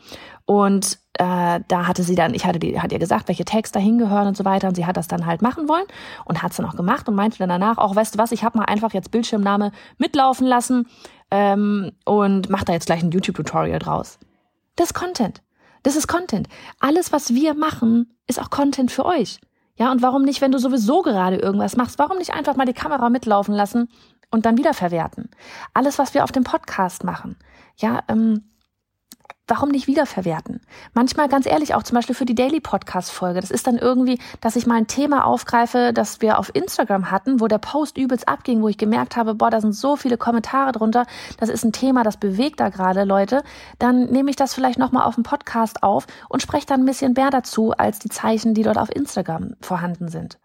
Und 0.44 0.99
äh, 1.14 1.61
da 1.68 1.87
hatte 1.87 2.02
sie 2.02 2.16
dann, 2.16 2.35
ich 2.35 2.47
hatte 2.47 2.58
die, 2.58 2.80
hat 2.80 2.90
ihr 2.90 2.99
gesagt, 2.99 3.28
welche 3.28 3.44
Tags 3.44 3.70
da 3.70 3.78
hingehören 3.78 4.26
und 4.26 4.37
so 4.37 4.44
weiter. 4.44 4.66
Und 4.68 4.75
sie 4.75 4.87
hat 4.87 4.97
das 4.97 5.06
dann 5.06 5.25
halt 5.25 5.40
machen 5.40 5.68
wollen 5.68 5.87
und 6.25 6.42
hat 6.42 6.50
es 6.50 6.56
dann 6.56 6.66
auch 6.66 6.75
gemacht 6.75 7.08
und 7.08 7.14
meinte 7.14 7.38
dann 7.38 7.49
danach 7.49 7.78
auch, 7.78 7.94
weißt 7.94 8.14
du 8.14 8.18
was, 8.18 8.32
ich 8.32 8.42
habe 8.42 8.58
mal 8.58 8.64
einfach 8.64 8.92
jetzt 8.92 9.12
Bildschirmnahme 9.12 9.70
mitlaufen 9.99 10.49
lassen 10.49 10.87
ähm, 11.30 11.92
und 12.04 12.50
macht 12.50 12.68
da 12.68 12.73
jetzt 12.73 12.87
gleich 12.87 13.02
ein 13.02 13.11
YouTube-Tutorial 13.11 13.78
draus. 13.78 14.18
Das 14.76 14.88
ist 14.88 14.94
Content. 14.94 15.42
Das 15.82 15.97
ist 15.97 16.08
Content. 16.08 16.49
Alles, 16.80 17.12
was 17.12 17.35
wir 17.35 17.54
machen, 17.54 18.14
ist 18.26 18.40
auch 18.40 18.50
Content 18.50 18.90
für 18.90 19.04
euch. 19.04 19.40
Ja, 19.76 19.92
und 19.92 20.02
warum 20.02 20.25
nicht, 20.25 20.40
wenn 20.40 20.52
du 20.52 20.58
sowieso 20.58 21.02
gerade 21.02 21.37
irgendwas 21.37 21.76
machst, 21.76 21.99
warum 21.99 22.18
nicht 22.18 22.35
einfach 22.35 22.56
mal 22.56 22.64
die 22.64 22.73
Kamera 22.73 23.11
mitlaufen 23.11 23.54
lassen 23.54 23.88
und 24.30 24.44
dann 24.44 24.58
wieder 24.58 24.75
verwerten? 24.75 25.30
Alles, 25.73 25.99
was 25.99 26.14
wir 26.14 26.25
auf 26.25 26.32
dem 26.32 26.44
Podcast 26.44 27.04
machen. 27.04 27.37
Ja, 27.76 28.00
ähm, 28.08 28.42
warum 29.49 29.71
nicht 29.71 29.87
wiederverwerten? 29.87 30.61
Manchmal 30.95 31.28
ganz 31.28 31.47
ehrlich 31.47 31.75
auch 31.75 31.83
zum 31.83 31.97
Beispiel 31.97 32.14
für 32.14 32.26
die 32.26 32.35
Daily 32.35 32.61
Podcast 32.61 33.11
Folge. 33.11 33.40
Das 33.40 33.50
ist 33.50 33.67
dann 33.67 33.78
irgendwie, 33.78 34.19
dass 34.40 34.57
ich 34.57 34.67
mal 34.67 34.76
ein 34.76 34.87
Thema 34.87 35.25
aufgreife, 35.25 35.93
das 35.93 36.21
wir 36.21 36.38
auf 36.38 36.55
Instagram 36.55 37.11
hatten, 37.11 37.40
wo 37.40 37.49
der 37.49 37.59
Post 37.59 37.99
übelst 37.99 38.28
abging, 38.28 38.62
wo 38.62 38.69
ich 38.69 38.78
gemerkt 38.78 39.17
habe, 39.17 39.35
boah, 39.35 39.50
da 39.50 39.61
sind 39.61 39.73
so 39.73 39.97
viele 39.97 40.19
Kommentare 40.19 40.73
drunter. 40.73 41.07
Das 41.38 41.49
ist 41.49 41.64
ein 41.64 41.73
Thema, 41.73 42.05
das 42.05 42.19
bewegt 42.19 42.61
da 42.61 42.69
gerade 42.69 43.05
Leute. 43.05 43.43
Dann 43.78 44.07
nehme 44.11 44.31
ich 44.31 44.37
das 44.37 44.55
vielleicht 44.55 44.78
nochmal 44.78 45.05
auf 45.05 45.14
dem 45.14 45.25
Podcast 45.25 45.83
auf 45.83 46.07
und 46.28 46.43
spreche 46.43 46.67
dann 46.67 46.83
ein 46.83 46.87
bisschen 46.87 47.14
mehr 47.14 47.31
dazu 47.31 47.73
als 47.73 47.99
die 47.99 48.11
Zeichen, 48.11 48.55
die 48.55 48.62
dort 48.62 48.78
auf 48.78 48.95
Instagram 48.95 49.55
vorhanden 49.61 50.09
sind. 50.09 50.38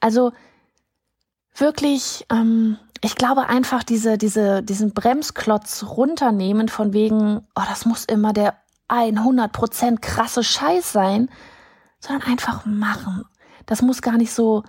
Also 0.00 0.32
wirklich, 1.56 2.26
ähm, 2.30 2.78
ich 3.04 3.16
glaube 3.16 3.50
einfach 3.50 3.82
diese, 3.82 4.16
diese, 4.16 4.62
diesen 4.62 4.94
Bremsklotz 4.94 5.84
runternehmen 5.84 6.68
von 6.68 6.94
wegen, 6.94 7.46
oh, 7.54 7.62
das 7.68 7.84
muss 7.84 8.06
immer 8.06 8.32
der 8.32 8.56
100% 8.88 10.00
krasse 10.00 10.42
Scheiß 10.42 10.90
sein, 10.90 11.28
sondern 12.00 12.26
einfach 12.26 12.64
machen. 12.64 13.26
Das 13.66 13.82
muss 13.82 14.00
gar 14.00 14.16
nicht 14.16 14.32
so, 14.32 14.62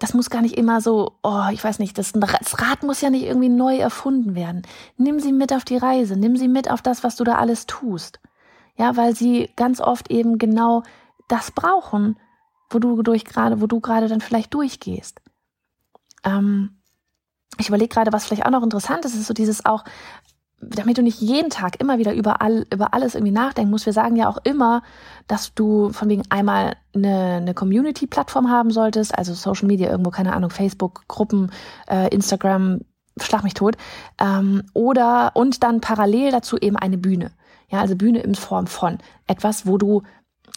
das 0.00 0.14
muss 0.14 0.30
gar 0.30 0.42
nicht 0.42 0.58
immer 0.58 0.80
so, 0.80 1.12
oh, 1.22 1.44
ich 1.52 1.62
weiß 1.62 1.78
nicht, 1.78 1.96
das, 1.96 2.10
das 2.12 2.60
Rad 2.60 2.82
muss 2.82 3.02
ja 3.02 3.10
nicht 3.10 3.22
irgendwie 3.22 3.50
neu 3.50 3.76
erfunden 3.76 4.34
werden. 4.34 4.62
Nimm 4.96 5.20
sie 5.20 5.32
mit 5.32 5.52
auf 5.52 5.64
die 5.64 5.76
Reise, 5.76 6.16
nimm 6.16 6.36
sie 6.36 6.48
mit 6.48 6.68
auf 6.68 6.82
das, 6.82 7.04
was 7.04 7.14
du 7.14 7.22
da 7.22 7.36
alles 7.36 7.66
tust. 7.66 8.18
Ja, 8.76 8.96
weil 8.96 9.14
sie 9.14 9.52
ganz 9.54 9.80
oft 9.80 10.10
eben 10.10 10.38
genau 10.38 10.82
das 11.28 11.52
brauchen, 11.52 12.18
wo 12.68 12.80
du 12.80 13.04
durch 13.04 13.24
gerade, 13.24 13.60
wo 13.60 13.68
du 13.68 13.78
gerade 13.78 14.08
dann 14.08 14.20
vielleicht 14.20 14.52
durchgehst. 14.54 15.20
Ähm, 16.24 16.76
ich 17.58 17.68
überlege 17.68 17.88
gerade, 17.88 18.12
was 18.12 18.26
vielleicht 18.26 18.44
auch 18.44 18.50
noch 18.50 18.62
interessant 18.62 19.04
ist, 19.04 19.14
ist 19.14 19.26
so 19.26 19.34
dieses 19.34 19.64
auch, 19.64 19.84
damit 20.60 20.98
du 20.98 21.02
nicht 21.02 21.20
jeden 21.20 21.50
Tag 21.50 21.80
immer 21.80 21.98
wieder 21.98 22.14
überall, 22.14 22.66
über 22.72 22.94
alles 22.94 23.14
irgendwie 23.14 23.32
nachdenken 23.32 23.70
musst. 23.70 23.86
Wir 23.86 23.92
sagen 23.92 24.16
ja 24.16 24.28
auch 24.28 24.38
immer, 24.44 24.82
dass 25.26 25.54
du 25.54 25.90
von 25.90 26.08
wegen 26.08 26.22
einmal 26.30 26.76
eine, 26.94 27.36
eine 27.36 27.54
Community-Plattform 27.54 28.50
haben 28.50 28.70
solltest, 28.70 29.16
also 29.16 29.34
Social 29.34 29.66
Media 29.66 29.90
irgendwo, 29.90 30.10
keine 30.10 30.34
Ahnung, 30.34 30.50
Facebook, 30.50 31.04
Gruppen, 31.08 31.52
äh, 31.88 32.08
Instagram, 32.08 32.80
schlag 33.20 33.42
mich 33.42 33.54
tot, 33.54 33.76
ähm, 34.18 34.62
oder 34.72 35.32
und 35.34 35.62
dann 35.62 35.80
parallel 35.80 36.30
dazu 36.32 36.56
eben 36.56 36.76
eine 36.76 36.98
Bühne. 36.98 37.32
Ja, 37.68 37.80
also 37.80 37.96
Bühne 37.96 38.20
in 38.20 38.34
Form 38.34 38.66
von 38.66 38.98
etwas, 39.26 39.66
wo 39.66 39.76
du 39.76 40.02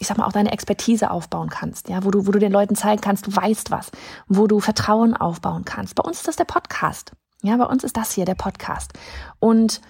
ich 0.00 0.06
sag 0.06 0.16
mal, 0.16 0.26
auch 0.26 0.32
deine 0.32 0.50
Expertise 0.50 1.10
aufbauen 1.10 1.50
kannst, 1.50 1.90
ja, 1.90 2.02
wo 2.04 2.10
du, 2.10 2.26
wo 2.26 2.32
du 2.32 2.38
den 2.38 2.50
Leuten 2.50 2.74
zeigen 2.74 3.02
kannst, 3.02 3.26
du 3.26 3.36
weißt 3.36 3.70
was, 3.70 3.90
wo 4.28 4.46
du 4.46 4.58
Vertrauen 4.58 5.14
aufbauen 5.14 5.64
kannst. 5.64 5.94
Bei 5.94 6.02
uns 6.02 6.18
ist 6.18 6.26
das 6.26 6.36
der 6.36 6.46
Podcast. 6.46 7.12
Ja, 7.42 7.56
bei 7.58 7.66
uns 7.66 7.84
ist 7.84 7.96
das 7.96 8.12
hier 8.12 8.24
der 8.24 8.34
Podcast. 8.34 8.92
Und 9.38 9.82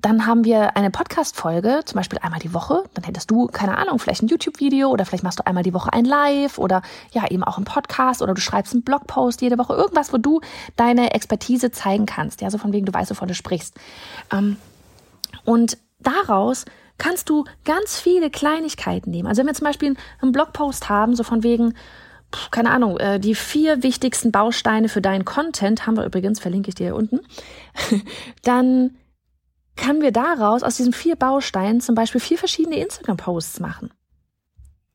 dann 0.00 0.26
haben 0.26 0.44
wir 0.44 0.76
eine 0.76 0.92
Podcast-Folge, 0.92 1.80
zum 1.84 1.96
Beispiel 1.96 2.20
einmal 2.20 2.38
die 2.38 2.54
Woche. 2.54 2.84
Dann 2.94 3.02
hättest 3.02 3.32
du, 3.32 3.48
keine 3.48 3.76
Ahnung, 3.78 3.98
vielleicht 3.98 4.22
ein 4.22 4.28
YouTube-Video 4.28 4.90
oder 4.90 5.04
vielleicht 5.04 5.24
machst 5.24 5.40
du 5.40 5.46
einmal 5.46 5.64
die 5.64 5.74
Woche 5.74 5.92
ein 5.92 6.04
Live 6.04 6.58
oder 6.58 6.82
ja, 7.10 7.28
eben 7.28 7.42
auch 7.42 7.58
ein 7.58 7.64
Podcast 7.64 8.22
oder 8.22 8.32
du 8.32 8.40
schreibst 8.40 8.74
einen 8.74 8.84
Blogpost 8.84 9.42
jede 9.42 9.58
Woche. 9.58 9.74
Irgendwas, 9.74 10.12
wo 10.12 10.18
du 10.18 10.40
deine 10.76 11.14
Expertise 11.14 11.72
zeigen 11.72 12.06
kannst. 12.06 12.42
Ja, 12.42 12.50
so 12.50 12.58
von 12.58 12.72
wegen, 12.72 12.86
du 12.86 12.94
weißt, 12.94 13.10
wovon 13.10 13.26
du 13.26 13.34
sprichst. 13.34 13.74
Ähm, 14.32 14.56
und 15.44 15.78
daraus 15.98 16.64
kannst 16.98 17.30
du 17.30 17.44
ganz 17.64 17.98
viele 17.98 18.30
Kleinigkeiten 18.30 19.10
nehmen. 19.10 19.28
Also 19.28 19.40
wenn 19.40 19.46
wir 19.46 19.54
zum 19.54 19.66
Beispiel 19.66 19.96
einen 20.20 20.32
Blogpost 20.32 20.88
haben, 20.88 21.14
so 21.16 21.22
von 21.22 21.42
wegen, 21.42 21.74
keine 22.50 22.70
Ahnung, 22.70 22.98
äh, 22.98 23.18
die 23.18 23.34
vier 23.34 23.82
wichtigsten 23.82 24.32
Bausteine 24.32 24.88
für 24.88 25.00
deinen 25.00 25.24
Content, 25.24 25.86
haben 25.86 25.96
wir 25.96 26.04
übrigens, 26.04 26.40
verlinke 26.40 26.68
ich 26.68 26.74
dir 26.74 26.88
hier 26.88 26.96
unten, 26.96 27.20
dann 28.42 28.96
können 29.76 30.02
wir 30.02 30.12
daraus, 30.12 30.62
aus 30.62 30.76
diesen 30.76 30.92
vier 30.92 31.16
Bausteinen, 31.16 31.80
zum 31.80 31.94
Beispiel 31.94 32.20
vier 32.20 32.36
verschiedene 32.36 32.78
Instagram-Posts 32.78 33.60
machen. 33.60 33.90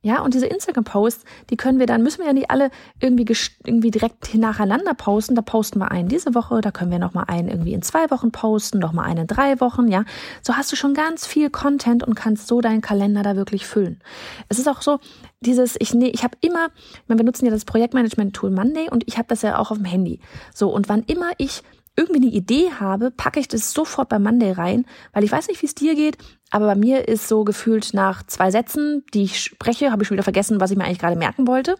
Ja, 0.06 0.22
und 0.22 0.34
diese 0.34 0.48
Instagram-Posts, 0.48 1.24
die 1.50 1.56
können 1.56 1.80
wir 1.80 1.86
dann, 1.86 2.04
müssen 2.04 2.20
wir 2.20 2.28
ja 2.28 2.34
nicht 2.34 2.52
alle 2.52 2.72
irgendwie, 3.00 3.26
irgendwie 3.66 3.90
direkt 3.90 4.36
nacheinander 4.36 4.94
posten. 4.94 5.34
Da 5.34 5.42
posten 5.42 5.80
wir 5.80 5.92
einen 5.92 6.10
diese 6.10 6.36
Woche, 6.36 6.60
da 6.60 6.72
können 6.72 6.92
wir 6.92 7.00
nochmal 7.00 7.24
einen 7.30 7.48
irgendwie 7.48 7.72
in 7.72 7.82
zwei 7.82 8.12
Wochen 8.12 8.32
posten, 8.32 8.80
nochmal 8.80 9.06
einen 9.06 9.22
in 9.22 9.28
drei 9.28 9.62
Wochen, 9.62 9.88
ja. 9.88 10.04
So 10.42 10.56
hast 10.58 10.74
du 10.74 10.76
schon 10.76 10.94
ganz 10.94 11.26
viel 11.26 11.50
Content 11.50 12.04
und 12.04 12.16
kannst 12.16 12.48
so 12.48 12.60
deinen 12.60 12.82
Kalender 12.82 13.24
da 13.24 13.38
wirklich 13.38 13.66
füllen. 13.66 14.02
Es 14.50 14.60
ist 14.60 14.68
auch 14.68 14.82
so, 14.82 15.00
dieses, 15.40 15.78
ich, 15.80 15.94
nee, 15.94 16.12
ich 16.14 16.24
habe 16.26 16.38
immer, 16.42 16.68
wir 17.08 17.16
benutzen 17.16 17.46
ja 17.46 17.52
das 17.52 17.64
Projektmanagement-Tool 17.64 18.52
Monday 18.52 18.90
und 18.90 19.08
ich 19.08 19.18
habe 19.18 19.30
das 19.30 19.42
ja 19.42 19.58
auch 19.58 19.72
auf 19.72 19.78
dem 19.78 19.86
Handy. 19.86 20.20
So, 20.54 20.70
und 20.70 20.90
wann 20.90 21.04
immer 21.04 21.32
ich 21.38 21.64
irgendwie 21.96 22.22
eine 22.22 22.32
Idee 22.32 22.72
habe, 22.80 23.12
packe 23.12 23.40
ich 23.40 23.48
das 23.48 23.74
sofort 23.74 24.10
bei 24.10 24.20
Monday 24.20 24.52
rein, 24.52 24.86
weil 25.12 25.24
ich 25.24 25.32
weiß 25.32 25.48
nicht, 25.48 25.62
wie 25.62 25.68
es 25.68 25.76
dir 25.76 25.96
geht, 25.96 26.18
aber 26.50 26.66
bei 26.66 26.76
mir 26.76 27.08
ist 27.08 27.28
so 27.28 27.44
gefühlt 27.44 27.94
nach 27.94 28.24
zwei 28.24 28.52
Sätzen, 28.52 29.04
die 29.14 29.24
ich 29.24 29.40
spreche, 29.40 29.92
habe 29.92 30.04
ich 30.04 30.08
schon 30.08 30.16
wieder 30.16 30.24
vergessen, 30.24 30.60
was 30.60 30.72
ich 30.72 30.78
mir 30.78 30.86
eigentlich 30.86 31.00
gerade 31.00 31.16
merken 31.16 31.48
wollte. 31.48 31.76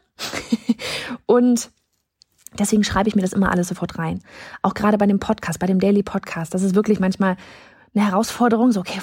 und 1.26 1.72
deswegen 2.60 2.84
schreibe 2.84 3.10
ich 3.10 3.16
mir 3.16 3.22
das 3.22 3.34
immer 3.34 3.52
alles 3.52 3.68
sofort 3.68 3.98
rein. 3.98 4.22
Auch 4.62 4.74
gerade 4.74 4.98
bei 4.98 5.08
dem 5.08 5.20
Podcast, 5.20 5.60
bei 5.60 5.68
dem 5.68 5.80
Daily 5.80 6.04
Podcast, 6.04 6.54
das 6.54 6.64
ist 6.64 6.76
wirklich 6.76 7.00
manchmal 7.00 7.38
eine 7.96 8.08
Herausforderung, 8.08 8.72
so, 8.72 8.80
okay, 8.80 9.00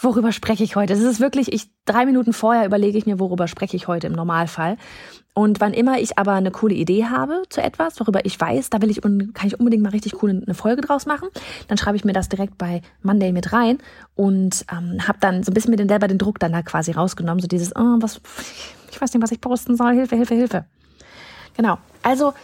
worüber 0.00 0.32
spreche 0.32 0.64
ich 0.64 0.74
heute? 0.74 0.92
Das 0.94 1.02
ist 1.02 1.20
wirklich, 1.20 1.52
ich, 1.52 1.70
drei 1.84 2.04
Minuten 2.04 2.32
vorher 2.32 2.66
überlege 2.66 2.98
ich 2.98 3.06
mir, 3.06 3.20
worüber 3.20 3.46
spreche 3.46 3.76
ich 3.76 3.86
heute 3.86 4.08
im 4.08 4.12
Normalfall. 4.12 4.76
Und 5.38 5.60
wann 5.60 5.72
immer 5.72 6.00
ich 6.00 6.18
aber 6.18 6.32
eine 6.32 6.50
coole 6.50 6.74
Idee 6.74 7.04
habe 7.04 7.44
zu 7.48 7.62
etwas, 7.62 8.00
worüber 8.00 8.26
ich 8.26 8.40
weiß, 8.40 8.70
da 8.70 8.82
will 8.82 8.90
ich, 8.90 9.02
kann 9.02 9.46
ich 9.46 9.60
unbedingt 9.60 9.84
mal 9.84 9.90
richtig 9.90 10.20
cool 10.20 10.30
eine 10.30 10.52
Folge 10.52 10.82
draus 10.82 11.06
machen, 11.06 11.28
dann 11.68 11.78
schreibe 11.78 11.96
ich 11.96 12.04
mir 12.04 12.12
das 12.12 12.28
direkt 12.28 12.58
bei 12.58 12.82
Monday 13.02 13.30
mit 13.30 13.52
rein 13.52 13.78
und 14.16 14.66
ähm, 14.72 15.06
habe 15.06 15.18
dann 15.20 15.44
so 15.44 15.52
ein 15.52 15.54
bisschen 15.54 15.70
mir 15.70 15.76
den 15.76 15.88
selber 15.88 16.08
den 16.08 16.18
Druck 16.18 16.40
dann 16.40 16.50
da 16.50 16.62
quasi 16.62 16.90
rausgenommen, 16.90 17.40
so 17.40 17.46
dieses, 17.46 17.70
oh, 17.76 17.98
was, 18.00 18.20
ich 18.90 19.00
weiß 19.00 19.14
nicht, 19.14 19.22
was 19.22 19.30
ich 19.30 19.40
posten 19.40 19.76
soll, 19.76 19.94
Hilfe, 19.94 20.16
Hilfe, 20.16 20.34
Hilfe. 20.34 20.64
Genau. 21.56 21.78
Also, 22.02 22.34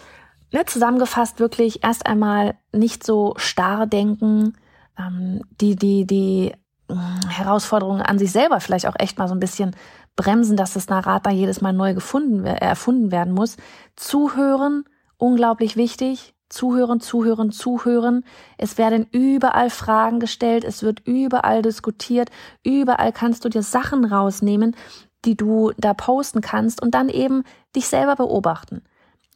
ne, 0.53 0.65
zusammengefasst 0.65 1.41
wirklich 1.41 1.83
erst 1.83 2.07
einmal 2.07 2.55
nicht 2.71 3.05
so 3.05 3.35
starr 3.39 3.89
denken, 3.89 4.57
ähm, 4.97 5.43
die, 5.61 5.75
die, 5.75 6.07
die 6.07 6.53
äh, 6.89 6.95
Herausforderungen 7.29 8.03
an 8.03 8.21
sich 8.21 8.31
selber 8.31 8.61
vielleicht 8.61 8.87
auch 8.87 8.97
echt 9.01 9.19
mal 9.19 9.27
so 9.27 9.35
ein 9.35 9.41
bisschen 9.41 9.75
bremsen, 10.17 10.57
dass 10.57 10.75
das 10.75 10.89
Narrat 10.89 11.27
da 11.27 11.31
jedes 11.31 11.61
Mal 11.61 11.73
neu 11.73 11.95
gefunden, 11.95 12.45
äh, 12.45 12.57
erfunden 12.57 13.11
werden 13.11 13.33
muss. 13.33 13.57
Zuhören, 13.97 14.85
unglaublich 15.17 15.77
wichtig. 15.77 16.35
Zuhören, 16.51 17.01
zuhören, 17.01 17.51
zuhören. 17.51 18.25
Es 18.59 18.79
werden 18.79 19.07
überall 19.11 19.71
Fragen 19.71 20.21
gestellt, 20.21 20.63
es 20.63 20.85
wird 20.85 21.01
überall 21.05 21.63
diskutiert, 21.63 22.31
überall 22.63 23.13
kannst 23.13 23.45
du 23.45 23.49
dir 23.49 23.63
Sachen 23.63 24.05
rausnehmen, 24.05 24.77
die 25.25 25.37
du 25.37 25.73
da 25.79 25.95
posten 25.95 26.43
kannst 26.43 26.81
und 26.81 26.95
dann 26.95 27.09
eben 27.09 27.43
dich 27.75 27.89
selber 27.89 28.15
beobachten. 28.15 28.83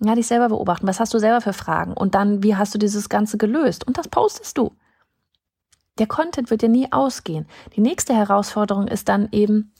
Ja, 0.00 0.14
dich 0.14 0.28
selber 0.28 0.49
beobachten. 0.49 0.87
Was 0.87 1.00
hast 1.00 1.12
du 1.12 1.18
selber 1.18 1.40
für 1.40 1.52
Fragen? 1.52 1.92
Und 1.92 2.14
dann, 2.14 2.42
wie 2.44 2.54
hast 2.54 2.73
du 2.75 2.78
dieses 2.78 3.08
Ganze 3.08 3.37
gelöst? 3.37 3.85
Und 3.85 3.99
das 3.99 4.06
postest 4.06 4.56
du. 4.56 4.73
Der 5.99 6.06
Content 6.06 6.50
wird 6.50 6.62
dir 6.62 6.68
nie 6.68 6.92
ausgehen. 6.92 7.47
Die 7.75 7.80
nächste 7.80 8.14
Herausforderung 8.14 8.87
ist 8.87 9.08
dann 9.08 9.28
eben, 9.32 9.73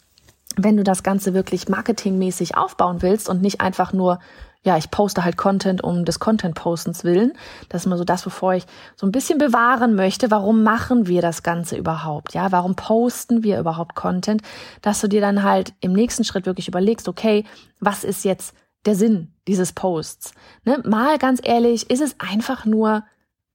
wenn 0.57 0.77
du 0.77 0.83
das 0.85 1.03
Ganze 1.03 1.35
wirklich 1.35 1.69
marketingmäßig 1.69 2.57
aufbauen 2.57 3.03
willst 3.03 3.29
und 3.29 3.43
nicht 3.43 3.61
einfach 3.61 3.93
nur, 3.93 4.19
ja, 4.63 4.77
ich 4.77 4.91
poste 4.91 5.25
halt 5.25 5.37
Content 5.37 5.83
um 5.85 6.05
des 6.05 6.19
Content-Postens 6.19 7.05
willen. 7.05 7.33
Das 7.69 7.83
ist 7.83 7.87
immer 7.87 7.97
so 7.97 8.05
das, 8.05 8.27
wovor 8.27 8.55
ich 8.55 8.67
so 8.97 9.07
ein 9.07 9.13
bisschen 9.13 9.39
bewahren 9.39 9.95
möchte. 9.95 10.31
Warum 10.31 10.63
machen 10.63 11.07
wir 11.07 11.23
das 11.23 11.43
Ganze 11.43 11.77
überhaupt? 11.77 12.35
Ja, 12.35 12.51
warum 12.51 12.75
posten 12.75 13.45
wir 13.45 13.61
überhaupt 13.61 13.95
Content? 13.95 14.43
Dass 14.83 15.01
du 15.01 15.09
dir 15.09 15.21
dann 15.21 15.45
halt 15.45 15.75
im 15.81 15.93
nächsten 15.93 16.25
Schritt 16.25 16.45
wirklich 16.45 16.69
überlegst, 16.69 17.09
okay, 17.09 17.45
was 17.79 18.05
ist 18.05 18.25
jetzt 18.25 18.55
der 18.85 18.97
Sinn 18.97 19.33
dieses 19.47 19.73
Posts? 19.73 20.33
Ne? 20.65 20.83
Mal 20.85 21.19
ganz 21.19 21.41
ehrlich, 21.43 21.89
ist 21.89 22.03
es 22.03 22.17
einfach 22.19 22.65
nur 22.65 23.05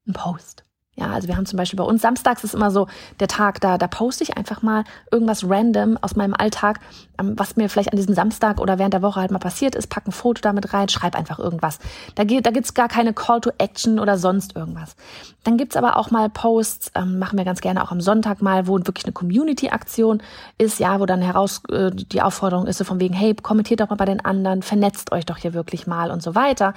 ein 0.07 0.13
Post. 0.13 0.63
Ja, 0.95 1.07
also 1.07 1.27
wir 1.27 1.35
haben 1.35 1.47
zum 1.47 1.57
Beispiel 1.57 1.77
bei 1.77 1.83
uns 1.83 2.03
samstags 2.03 2.43
ist 2.43 2.53
immer 2.53 2.69
so 2.69 2.87
der 3.19 3.27
Tag, 3.27 3.59
da, 3.61 3.79
da 3.79 3.87
poste 3.87 4.23
ich 4.23 4.37
einfach 4.37 4.61
mal 4.61 4.83
irgendwas 5.11 5.43
random 5.49 5.97
aus 6.01 6.15
meinem 6.15 6.35
Alltag, 6.35 6.79
ähm, 7.19 7.33
was 7.35 7.55
mir 7.55 7.67
vielleicht 7.67 7.91
an 7.91 7.97
diesem 7.97 8.13
Samstag 8.13 8.59
oder 8.59 8.77
während 8.77 8.93
der 8.93 9.01
Woche 9.01 9.19
halt 9.19 9.31
mal 9.31 9.39
passiert 9.39 9.73
ist, 9.73 9.87
pack 9.87 10.07
ein 10.07 10.11
Foto 10.11 10.41
damit 10.43 10.71
rein, 10.71 10.89
schreib 10.89 11.15
einfach 11.15 11.39
irgendwas. 11.39 11.79
Da, 12.13 12.25
geht, 12.25 12.45
da 12.45 12.51
gibt's 12.51 12.75
gar 12.75 12.89
keine 12.89 13.11
Call 13.13 13.41
to 13.41 13.49
Action 13.57 13.97
oder 13.97 14.19
sonst 14.19 14.55
irgendwas. 14.55 14.95
Dann 15.43 15.57
gibt's 15.57 15.75
aber 15.75 15.97
auch 15.97 16.11
mal 16.11 16.29
Posts, 16.29 16.91
ähm, 16.93 17.17
machen 17.17 17.39
wir 17.39 17.45
ganz 17.45 17.61
gerne 17.61 17.83
auch 17.83 17.91
am 17.91 17.99
Sonntag 17.99 18.43
mal, 18.43 18.67
wo 18.67 18.77
wirklich 18.77 19.05
eine 19.05 19.13
Community-Aktion 19.13 20.21
ist, 20.59 20.79
ja, 20.79 20.99
wo 20.99 21.07
dann 21.07 21.23
heraus 21.23 21.63
äh, 21.71 21.89
die 21.91 22.21
Aufforderung 22.21 22.67
ist, 22.67 22.77
so 22.77 22.83
von 22.83 22.99
wegen, 22.99 23.15
hey, 23.15 23.33
kommentiert 23.33 23.79
doch 23.79 23.89
mal 23.89 23.95
bei 23.95 24.05
den 24.05 24.23
anderen, 24.23 24.61
vernetzt 24.61 25.11
euch 25.11 25.25
doch 25.25 25.37
hier 25.37 25.55
wirklich 25.55 25.87
mal 25.87 26.11
und 26.11 26.21
so 26.21 26.35
weiter. 26.35 26.75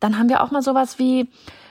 Dann 0.00 0.18
haben 0.18 0.30
wir 0.30 0.42
auch 0.42 0.52
mal 0.52 0.62
sowas 0.62 0.98
wie, 0.98 1.28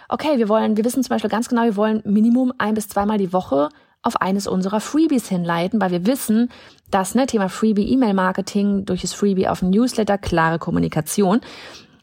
okay, 0.10 0.38
wir 0.38 0.50
wollen, 0.50 0.78
wir 0.78 0.86
wissen 0.86 1.04
zum 1.04 1.10
Beispiel 1.10 1.30
ganz 1.30 1.50
genau, 1.50 1.64
wir 1.64 1.76
wollen 1.76 2.02
Minimum 2.06 2.54
ein 2.58 2.74
bis 2.74 2.88
zweimal 2.88 3.18
die 3.18 3.34
Woche 3.34 3.70
auf 4.02 4.22
eines 4.22 4.48
unserer 4.48 4.80
Freebies 4.80 5.28
hinleiten, 5.28 5.82
weil 5.82 5.92
wir 5.92 6.06
wissen, 6.06 6.50
dass 6.92 7.16
ne, 7.16 7.26
Thema 7.26 7.50
Freebie 7.50 7.92
E-Mail-Marketing 7.92 8.86
durch 8.86 9.02
das 9.02 9.14
Freebie 9.14 9.48
auf 9.48 9.62
ein 9.62 9.70
Newsletter, 9.70 10.18
klare 10.18 10.60
Kommunikation, 10.60 11.42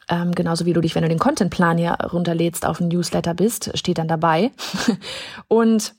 ähm, 0.09 0.33
genauso 0.33 0.67
wie 0.67 0.73
du 0.73 0.81
dich, 0.81 0.95
wenn 0.95 1.03
du 1.03 1.09
den 1.09 1.19
Contentplan 1.19 1.79
hier 1.79 1.97
runterlädst, 2.13 2.67
auf 2.67 2.81
ein 2.81 2.89
Newsletter 2.89 3.35
bist, 3.35 3.77
steht 3.79 3.99
dann 3.99 4.09
dabei. 4.09 4.51
Und 5.49 5.95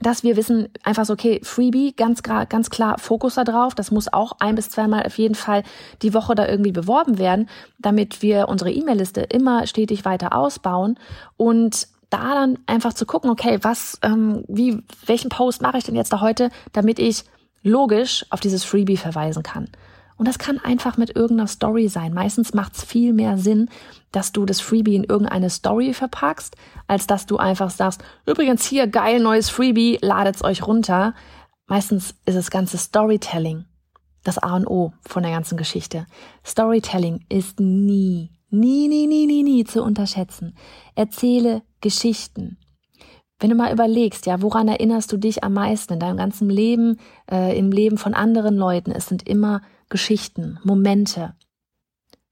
dass 0.00 0.22
wir 0.22 0.36
wissen, 0.36 0.68
einfach 0.82 1.06
so, 1.06 1.14
okay, 1.14 1.40
Freebie, 1.42 1.94
ganz, 1.96 2.22
ganz 2.22 2.70
klar 2.70 2.98
Fokus 2.98 3.34
da 3.34 3.44
drauf. 3.44 3.74
Das 3.74 3.90
muss 3.90 4.12
auch 4.12 4.32
ein 4.40 4.54
bis 4.54 4.68
zweimal 4.68 5.04
auf 5.06 5.16
jeden 5.18 5.34
Fall 5.34 5.62
die 6.02 6.12
Woche 6.12 6.34
da 6.34 6.46
irgendwie 6.46 6.72
beworben 6.72 7.18
werden, 7.18 7.48
damit 7.78 8.22
wir 8.22 8.48
unsere 8.48 8.70
E-Mail-Liste 8.70 9.22
immer 9.22 9.66
stetig 9.66 10.04
weiter 10.04 10.36
ausbauen 10.36 10.98
und 11.36 11.88
da 12.10 12.34
dann 12.34 12.58
einfach 12.66 12.92
zu 12.92 13.06
gucken, 13.06 13.30
okay, 13.30 13.58
was, 13.62 13.98
ähm, 14.02 14.44
wie, 14.48 14.82
welchen 15.06 15.28
Post 15.28 15.62
mache 15.62 15.78
ich 15.78 15.84
denn 15.84 15.96
jetzt 15.96 16.12
da 16.12 16.20
heute, 16.20 16.50
damit 16.72 16.98
ich 16.98 17.24
logisch 17.62 18.24
auf 18.30 18.40
dieses 18.40 18.64
Freebie 18.64 18.96
verweisen 18.96 19.42
kann. 19.42 19.68
Und 20.16 20.26
das 20.26 20.38
kann 20.38 20.58
einfach 20.58 20.96
mit 20.96 21.14
irgendeiner 21.14 21.48
Story 21.48 21.88
sein. 21.88 22.14
Meistens 22.14 22.54
macht 22.54 22.76
es 22.76 22.84
viel 22.84 23.12
mehr 23.12 23.36
Sinn, 23.36 23.68
dass 24.12 24.32
du 24.32 24.46
das 24.46 24.60
Freebie 24.60 24.96
in 24.96 25.04
irgendeine 25.04 25.50
Story 25.50 25.92
verpackst, 25.92 26.56
als 26.86 27.06
dass 27.06 27.26
du 27.26 27.36
einfach 27.36 27.70
sagst, 27.70 28.02
übrigens 28.24 28.64
hier 28.64 28.86
geil 28.86 29.20
neues 29.20 29.50
Freebie, 29.50 29.98
ladet's 30.00 30.42
euch 30.42 30.66
runter. 30.66 31.14
Meistens 31.66 32.14
ist 32.24 32.36
das 32.36 32.50
ganze 32.50 32.78
Storytelling 32.78 33.66
das 34.26 34.38
A 34.38 34.56
und 34.56 34.66
O 34.66 34.92
von 35.02 35.22
der 35.22 35.32
ganzen 35.32 35.56
Geschichte. 35.56 36.06
Storytelling 36.44 37.24
ist 37.28 37.60
nie, 37.60 38.30
nie, 38.50 38.88
nie, 38.88 39.06
nie, 39.06 39.26
nie, 39.26 39.42
nie 39.42 39.64
zu 39.64 39.82
unterschätzen. 39.82 40.56
Erzähle 40.94 41.62
Geschichten. 41.80 42.58
Wenn 43.38 43.50
du 43.50 43.56
mal 43.56 43.72
überlegst, 43.72 44.26
ja, 44.26 44.40
woran 44.40 44.68
erinnerst 44.68 45.12
du 45.12 45.18
dich 45.18 45.44
am 45.44 45.52
meisten 45.52 45.94
in 45.94 46.00
deinem 46.00 46.16
ganzen 46.16 46.48
Leben, 46.48 46.98
äh, 47.30 47.56
im 47.56 47.70
Leben 47.70 47.98
von 47.98 48.14
anderen 48.14 48.56
Leuten? 48.56 48.90
Es 48.90 49.06
sind 49.06 49.28
immer 49.28 49.60
Geschichten, 49.88 50.58
Momente. 50.64 51.34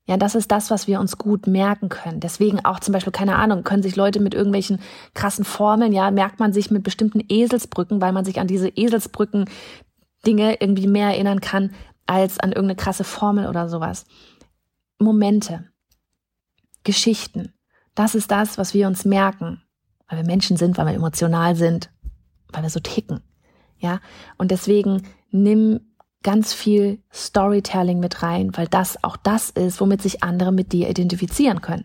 Ja, 0.07 0.19
das 0.19 0.35
ist 0.35 0.51
das, 0.51 0.71
was 0.71 0.87
wir 0.87 1.01
uns 1.01 1.17
gut 1.17 1.47
merken 1.47 1.89
können. 1.89 2.21
Deswegen 2.21 2.63
auch 2.65 2.79
zum 2.79 2.93
Beispiel, 2.93 3.13
keine 3.13 3.37
Ahnung, 3.37 3.65
können 3.65 3.83
sich 3.83 3.97
Leute 3.97 4.21
mit 4.21 4.35
irgendwelchen 4.35 4.81
krassen 5.15 5.47
Formeln, 5.47 5.93
ja, 5.93 6.11
merkt 6.11 6.41
man 6.41 6.53
sich 6.53 6.71
mit 6.71 6.83
bestimmten 6.83 7.25
Eselsbrücken, 7.27 8.03
weil 8.03 8.13
man 8.13 8.25
sich 8.25 8.39
an 8.39 8.47
diese 8.47 8.69
Eselsbrücken 8.69 9.47
Dinge 10.27 10.61
irgendwie 10.61 10.87
mehr 10.87 11.09
erinnern 11.09 11.41
kann, 11.41 11.75
als 12.07 12.39
an 12.39 12.51
irgendeine 12.51 12.77
krasse 12.77 13.05
Formel 13.05 13.47
oder 13.47 13.69
sowas. 13.69 14.05
Momente. 14.99 15.65
Geschichten. 16.83 17.55
Das 17.95 18.15
ist 18.15 18.31
das, 18.31 18.59
was 18.59 18.75
wir 18.75 18.87
uns 18.87 19.07
merken. 19.07 19.63
Weil 20.09 20.19
wir 20.19 20.27
Menschen 20.27 20.59
sind, 20.59 20.77
weil 20.77 20.87
wir 20.87 20.95
emotional 20.95 21.57
sind, 21.57 21.91
weil 22.53 22.63
wir 22.63 22.71
so 22.71 22.81
ticken. 22.81 23.23
Ja. 23.79 24.01
Und 24.37 24.51
deswegen 24.51 25.03
nimm 25.31 25.81
ganz 26.25 26.53
viel 26.53 26.99
Storytelling 27.13 28.01
mit 28.01 28.25
rein, 28.25 28.51
weil 28.57 28.67
das 28.67 29.05
auch 29.05 29.17
das 29.17 29.51
ist, 29.51 29.81
womit 29.81 30.03
sich 30.03 30.25
andere 30.25 30.51
mit 30.51 30.73
dir 30.73 30.89
identifizieren 30.89 31.61
können. 31.61 31.85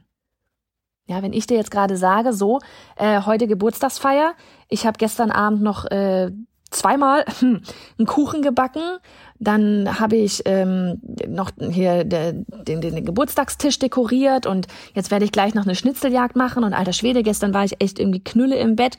Ja, 1.05 1.22
wenn 1.22 1.34
ich 1.34 1.46
dir 1.46 1.58
jetzt 1.58 1.72
gerade 1.72 1.98
sage, 1.98 2.34
so, 2.34 2.60
äh, 2.96 3.22
heute 3.24 3.48
Geburtstagsfeier, 3.48 4.34
ich 4.67 4.86
habe 4.86 4.98
gestern 4.98 5.31
Abend 5.31 5.62
noch 5.62 5.86
äh, 5.86 6.31
zweimal 6.72 7.25
einen 7.41 8.05
Kuchen 8.05 8.41
gebacken, 8.41 9.00
dann 9.39 10.00
habe 10.00 10.17
ich 10.17 10.43
ähm, 10.46 11.01
noch 11.27 11.51
hier 11.58 12.03
de, 12.03 12.43
den, 12.48 12.81
den 12.81 13.05
Geburtstagstisch 13.05 13.79
dekoriert 13.79 14.46
und 14.46 14.67
jetzt 14.93 15.12
werde 15.12 15.25
ich 15.25 15.31
gleich 15.31 15.53
noch 15.53 15.63
eine 15.63 15.75
Schnitzeljagd 15.75 16.36
machen 16.36 16.63
und 16.63 16.74
alter 16.74 16.93
Schwede, 16.93 17.24
gestern 17.24 17.53
war 17.53 17.65
ich 17.65 17.81
echt 17.81 18.00
irgendwie 18.00 18.24
Knülle 18.24 18.58
im 18.58 18.75
Bett 18.75 18.98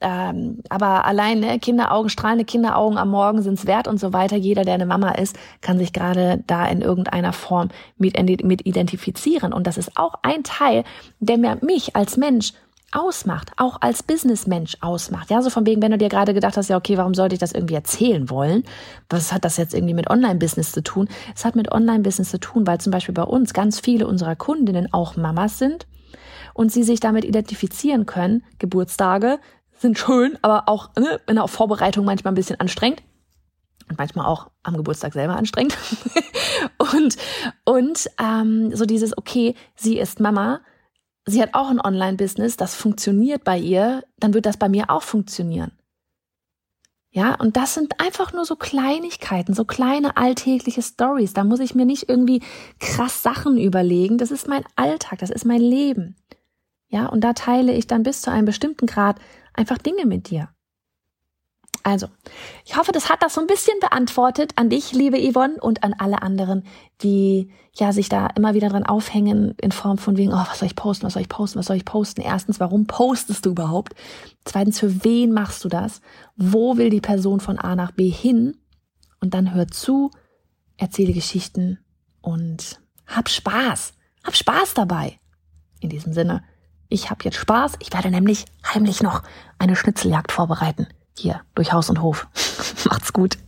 ähm, 0.00 0.62
aber 0.68 1.04
allein 1.04 1.40
ne, 1.40 1.58
Kinderaugen, 1.58 2.08
strahlende 2.08 2.44
Kinderaugen 2.44 2.96
am 2.96 3.10
Morgen 3.10 3.42
sind's 3.42 3.66
wert 3.66 3.86
und 3.86 4.00
so 4.00 4.12
weiter. 4.12 4.36
Jeder, 4.36 4.64
der 4.64 4.74
eine 4.74 4.86
Mama 4.86 5.10
ist, 5.10 5.36
kann 5.60 5.78
sich 5.78 5.92
gerade 5.92 6.42
da 6.46 6.66
in 6.66 6.80
irgendeiner 6.80 7.32
Form 7.32 7.68
mit, 7.98 8.16
mit 8.42 8.66
identifizieren. 8.66 9.52
Und 9.52 9.66
das 9.66 9.76
ist 9.76 9.96
auch 9.96 10.14
ein 10.22 10.42
Teil, 10.42 10.84
der 11.18 11.36
mir 11.36 11.58
mich 11.60 11.96
als 11.96 12.16
Mensch 12.16 12.54
ausmacht, 12.92 13.52
auch 13.56 13.76
als 13.80 14.02
Businessmensch 14.02 14.76
ausmacht. 14.80 15.30
Ja, 15.30 15.42
so 15.42 15.50
von 15.50 15.66
wegen, 15.66 15.80
wenn 15.82 15.92
du 15.92 15.98
dir 15.98 16.08
gerade 16.08 16.34
gedacht 16.34 16.56
hast, 16.56 16.68
ja, 16.68 16.76
okay, 16.76 16.96
warum 16.96 17.14
sollte 17.14 17.34
ich 17.34 17.38
das 17.38 17.52
irgendwie 17.52 17.74
erzählen 17.74 18.30
wollen? 18.30 18.64
Was 19.08 19.32
hat 19.32 19.44
das 19.44 19.58
jetzt 19.58 19.74
irgendwie 19.74 19.94
mit 19.94 20.10
Online-Business 20.10 20.72
zu 20.72 20.82
tun? 20.82 21.08
Es 21.34 21.44
hat 21.44 21.54
mit 21.54 21.70
Online-Business 21.70 22.30
zu 22.30 22.40
tun, 22.40 22.66
weil 22.66 22.80
zum 22.80 22.90
Beispiel 22.90 23.14
bei 23.14 23.22
uns 23.22 23.52
ganz 23.52 23.78
viele 23.78 24.06
unserer 24.06 24.34
Kundinnen 24.34 24.92
auch 24.92 25.16
Mamas 25.16 25.58
sind 25.58 25.86
und 26.54 26.72
sie 26.72 26.82
sich 26.82 27.00
damit 27.00 27.24
identifizieren 27.24 28.06
können, 28.06 28.42
Geburtstage 28.58 29.38
sind 29.80 29.98
schön, 29.98 30.38
aber 30.42 30.68
auch 30.68 30.94
ne, 30.96 31.20
in 31.26 31.36
der 31.36 31.48
Vorbereitung 31.48 32.04
manchmal 32.04 32.32
ein 32.32 32.36
bisschen 32.36 32.60
anstrengend. 32.60 33.02
Und 33.88 33.98
manchmal 33.98 34.26
auch 34.26 34.50
am 34.62 34.76
Geburtstag 34.76 35.12
selber 35.12 35.36
anstrengend. 35.36 35.76
und 36.78 37.16
und 37.64 38.10
ähm, 38.20 38.74
so 38.74 38.84
dieses, 38.84 39.16
okay, 39.16 39.54
sie 39.74 39.98
ist 39.98 40.20
Mama, 40.20 40.60
sie 41.26 41.42
hat 41.42 41.54
auch 41.54 41.70
ein 41.70 41.80
Online-Business, 41.80 42.56
das 42.56 42.74
funktioniert 42.74 43.42
bei 43.42 43.58
ihr, 43.58 44.04
dann 44.18 44.34
wird 44.34 44.46
das 44.46 44.58
bei 44.58 44.68
mir 44.68 44.90
auch 44.90 45.02
funktionieren. 45.02 45.72
Ja, 47.12 47.34
und 47.34 47.56
das 47.56 47.74
sind 47.74 48.00
einfach 48.00 48.32
nur 48.32 48.44
so 48.44 48.54
Kleinigkeiten, 48.54 49.52
so 49.52 49.64
kleine 49.64 50.16
alltägliche 50.16 50.82
Stories. 50.82 51.32
Da 51.32 51.42
muss 51.42 51.58
ich 51.58 51.74
mir 51.74 51.84
nicht 51.84 52.08
irgendwie 52.08 52.40
krass 52.78 53.24
Sachen 53.24 53.58
überlegen. 53.58 54.16
Das 54.16 54.30
ist 54.30 54.46
mein 54.46 54.62
Alltag, 54.76 55.18
das 55.18 55.30
ist 55.30 55.44
mein 55.44 55.60
Leben. 55.60 56.14
Ja, 56.86 57.06
und 57.06 57.22
da 57.22 57.32
teile 57.32 57.72
ich 57.72 57.88
dann 57.88 58.04
bis 58.04 58.22
zu 58.22 58.30
einem 58.30 58.44
bestimmten 58.44 58.86
Grad 58.86 59.16
einfach 59.54 59.78
Dinge 59.78 60.06
mit 60.06 60.30
dir. 60.30 60.48
Also, 61.82 62.08
ich 62.66 62.76
hoffe, 62.76 62.92
das 62.92 63.08
hat 63.08 63.22
das 63.22 63.34
so 63.34 63.40
ein 63.40 63.46
bisschen 63.46 63.78
beantwortet 63.80 64.52
an 64.56 64.68
dich, 64.68 64.92
liebe 64.92 65.16
Yvonne, 65.18 65.58
und 65.60 65.82
an 65.82 65.94
alle 65.96 66.20
anderen, 66.20 66.64
die 67.02 67.50
ja 67.72 67.92
sich 67.92 68.10
da 68.10 68.26
immer 68.26 68.52
wieder 68.52 68.68
dran 68.68 68.84
aufhängen 68.84 69.54
in 69.60 69.72
Form 69.72 69.96
von 69.96 70.18
wegen, 70.18 70.32
oh, 70.32 70.44
was 70.46 70.58
soll 70.58 70.66
ich 70.66 70.76
posten, 70.76 71.06
was 71.06 71.14
soll 71.14 71.22
ich 71.22 71.28
posten, 71.28 71.58
was 71.58 71.66
soll 71.66 71.76
ich 71.76 71.86
posten? 71.86 72.20
Erstens, 72.20 72.60
warum 72.60 72.86
postest 72.86 73.46
du 73.46 73.50
überhaupt? 73.50 73.94
Zweitens, 74.44 74.78
für 74.78 75.04
wen 75.04 75.32
machst 75.32 75.64
du 75.64 75.68
das? 75.68 76.02
Wo 76.36 76.76
will 76.76 76.90
die 76.90 77.00
Person 77.00 77.40
von 77.40 77.58
A 77.58 77.74
nach 77.74 77.92
B 77.92 78.10
hin? 78.10 78.58
Und 79.20 79.32
dann 79.32 79.54
hör 79.54 79.68
zu, 79.68 80.10
erzähle 80.76 81.12
Geschichten 81.12 81.78
und 82.20 82.80
hab 83.06 83.28
Spaß. 83.30 83.94
Hab 84.24 84.36
Spaß 84.36 84.74
dabei. 84.74 85.18
In 85.80 85.88
diesem 85.88 86.12
Sinne, 86.12 86.44
ich 86.90 87.08
habe 87.08 87.24
jetzt 87.24 87.38
Spaß. 87.38 87.74
Ich 87.78 87.92
werde 87.92 88.10
nämlich 88.10 88.44
heimlich 88.74 89.02
noch 89.02 89.22
eine 89.58 89.76
Schnitzeljagd 89.76 90.32
vorbereiten. 90.32 90.86
Hier, 91.16 91.40
durch 91.54 91.72
Haus 91.72 91.88
und 91.88 92.02
Hof. 92.02 92.26
Macht's 92.84 93.12
gut. 93.12 93.38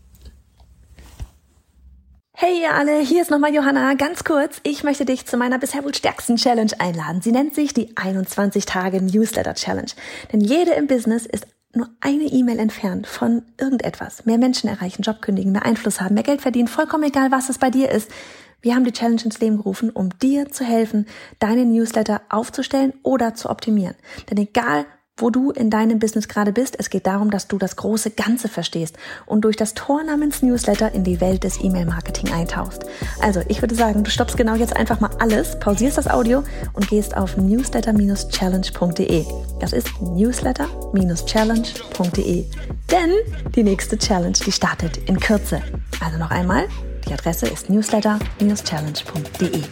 Hey 2.35 2.62
ihr 2.62 2.74
alle, 2.74 2.98
hier 3.00 3.22
ist 3.22 3.31
nochmal 3.31 3.55
Johanna. 3.55 3.94
Ganz 3.94 4.24
kurz, 4.24 4.59
ich 4.62 4.83
möchte 4.83 5.05
dich 5.05 5.26
zu 5.26 5.37
meiner 5.37 5.59
bisher 5.59 5.85
wohl 5.85 5.94
stärksten 5.94 6.37
Challenge 6.37 6.72
einladen. 6.78 7.20
Sie 7.20 7.31
nennt 7.31 7.55
sich 7.55 7.74
die 7.74 7.96
21 7.96 8.64
Tage 8.64 9.02
Newsletter 9.02 9.55
Challenge. 9.55 9.90
Denn 10.33 10.40
jede 10.40 10.72
im 10.72 10.87
Business 10.87 11.26
ist 11.26 11.46
nur 11.74 11.88
eine 12.00 12.24
E-Mail 12.24 12.59
entfernt 12.59 13.07
von 13.07 13.42
irgendetwas. 13.59 14.26
Mehr 14.26 14.38
Menschen 14.38 14.68
erreichen, 14.68 15.02
Job 15.02 15.22
kündigen, 15.22 15.52
mehr 15.52 15.64
Einfluss 15.64 16.00
haben, 16.00 16.14
mehr 16.14 16.22
Geld 16.22 16.42
verdienen, 16.42 16.68
vollkommen 16.68 17.05
egal, 17.05 17.31
was 17.31 17.48
es 17.48 17.59
bei 17.59 17.70
dir 17.70 17.90
ist. 17.90 18.11
Wir 18.62 18.75
haben 18.77 18.85
die 18.85 18.92
Challenge 18.92 19.22
ins 19.25 19.40
Leben 19.40 19.57
gerufen, 19.57 19.90
um 19.90 20.16
dir 20.20 20.53
zu 20.53 20.62
helfen, 20.64 21.07
deine 21.40 21.64
Newsletter 21.64 22.20
aufzustellen 22.29 22.92
oder 23.03 23.35
zu 23.35 23.51
optimieren. 23.51 23.96
Denn 24.31 24.38
egal, 24.38 24.87
wo 25.16 25.31
du 25.31 25.51
in 25.51 25.68
deinem 25.68 25.98
Business 25.98 26.29
gerade 26.29 26.53
bist, 26.53 26.77
es 26.79 26.88
geht 26.88 27.09
darum, 27.09 27.33
dass 27.33 27.48
du 27.48 27.59
das 27.59 27.75
große 27.75 28.12
Ganze 28.12 28.46
verstehst 28.48 28.96
und 29.27 29.44
durch 29.44 29.57
das 29.57 29.75
Tor 29.75 30.05
namens 30.05 30.42
Newsletter 30.42 30.92
in 30.92 31.03
die 31.03 31.20
Welt 31.20 31.42
des 31.42 31.61
E-Mail-Marketing 31.62 32.33
eintauchst. 32.33 32.87
Also, 33.20 33.40
ich 33.48 33.61
würde 33.61 33.75
sagen, 33.75 34.05
du 34.05 34.12
stoppst 34.12 34.37
genau 34.37 34.55
jetzt 34.55 34.77
einfach 34.77 35.01
mal 35.01 35.11
alles, 35.18 35.59
pausierst 35.59 35.98
das 35.98 36.07
Audio 36.09 36.44
und 36.72 36.88
gehst 36.88 37.16
auf 37.16 37.37
newsletter-challenge.de. 37.37 39.25
Das 39.59 39.72
ist 39.72 39.88
newsletter-challenge.de. 40.01 42.44
Denn 42.90 43.11
die 43.57 43.64
nächste 43.64 43.98
Challenge, 43.98 44.38
die 44.46 44.53
startet 44.53 44.98
in 45.09 45.18
Kürze. 45.18 45.61
Also 46.01 46.16
noch 46.18 46.31
einmal 46.31 46.68
die 47.08 47.12
Adresse 47.12 47.46
ist 47.46 47.68
newsletter-challenge.de. 47.70 49.62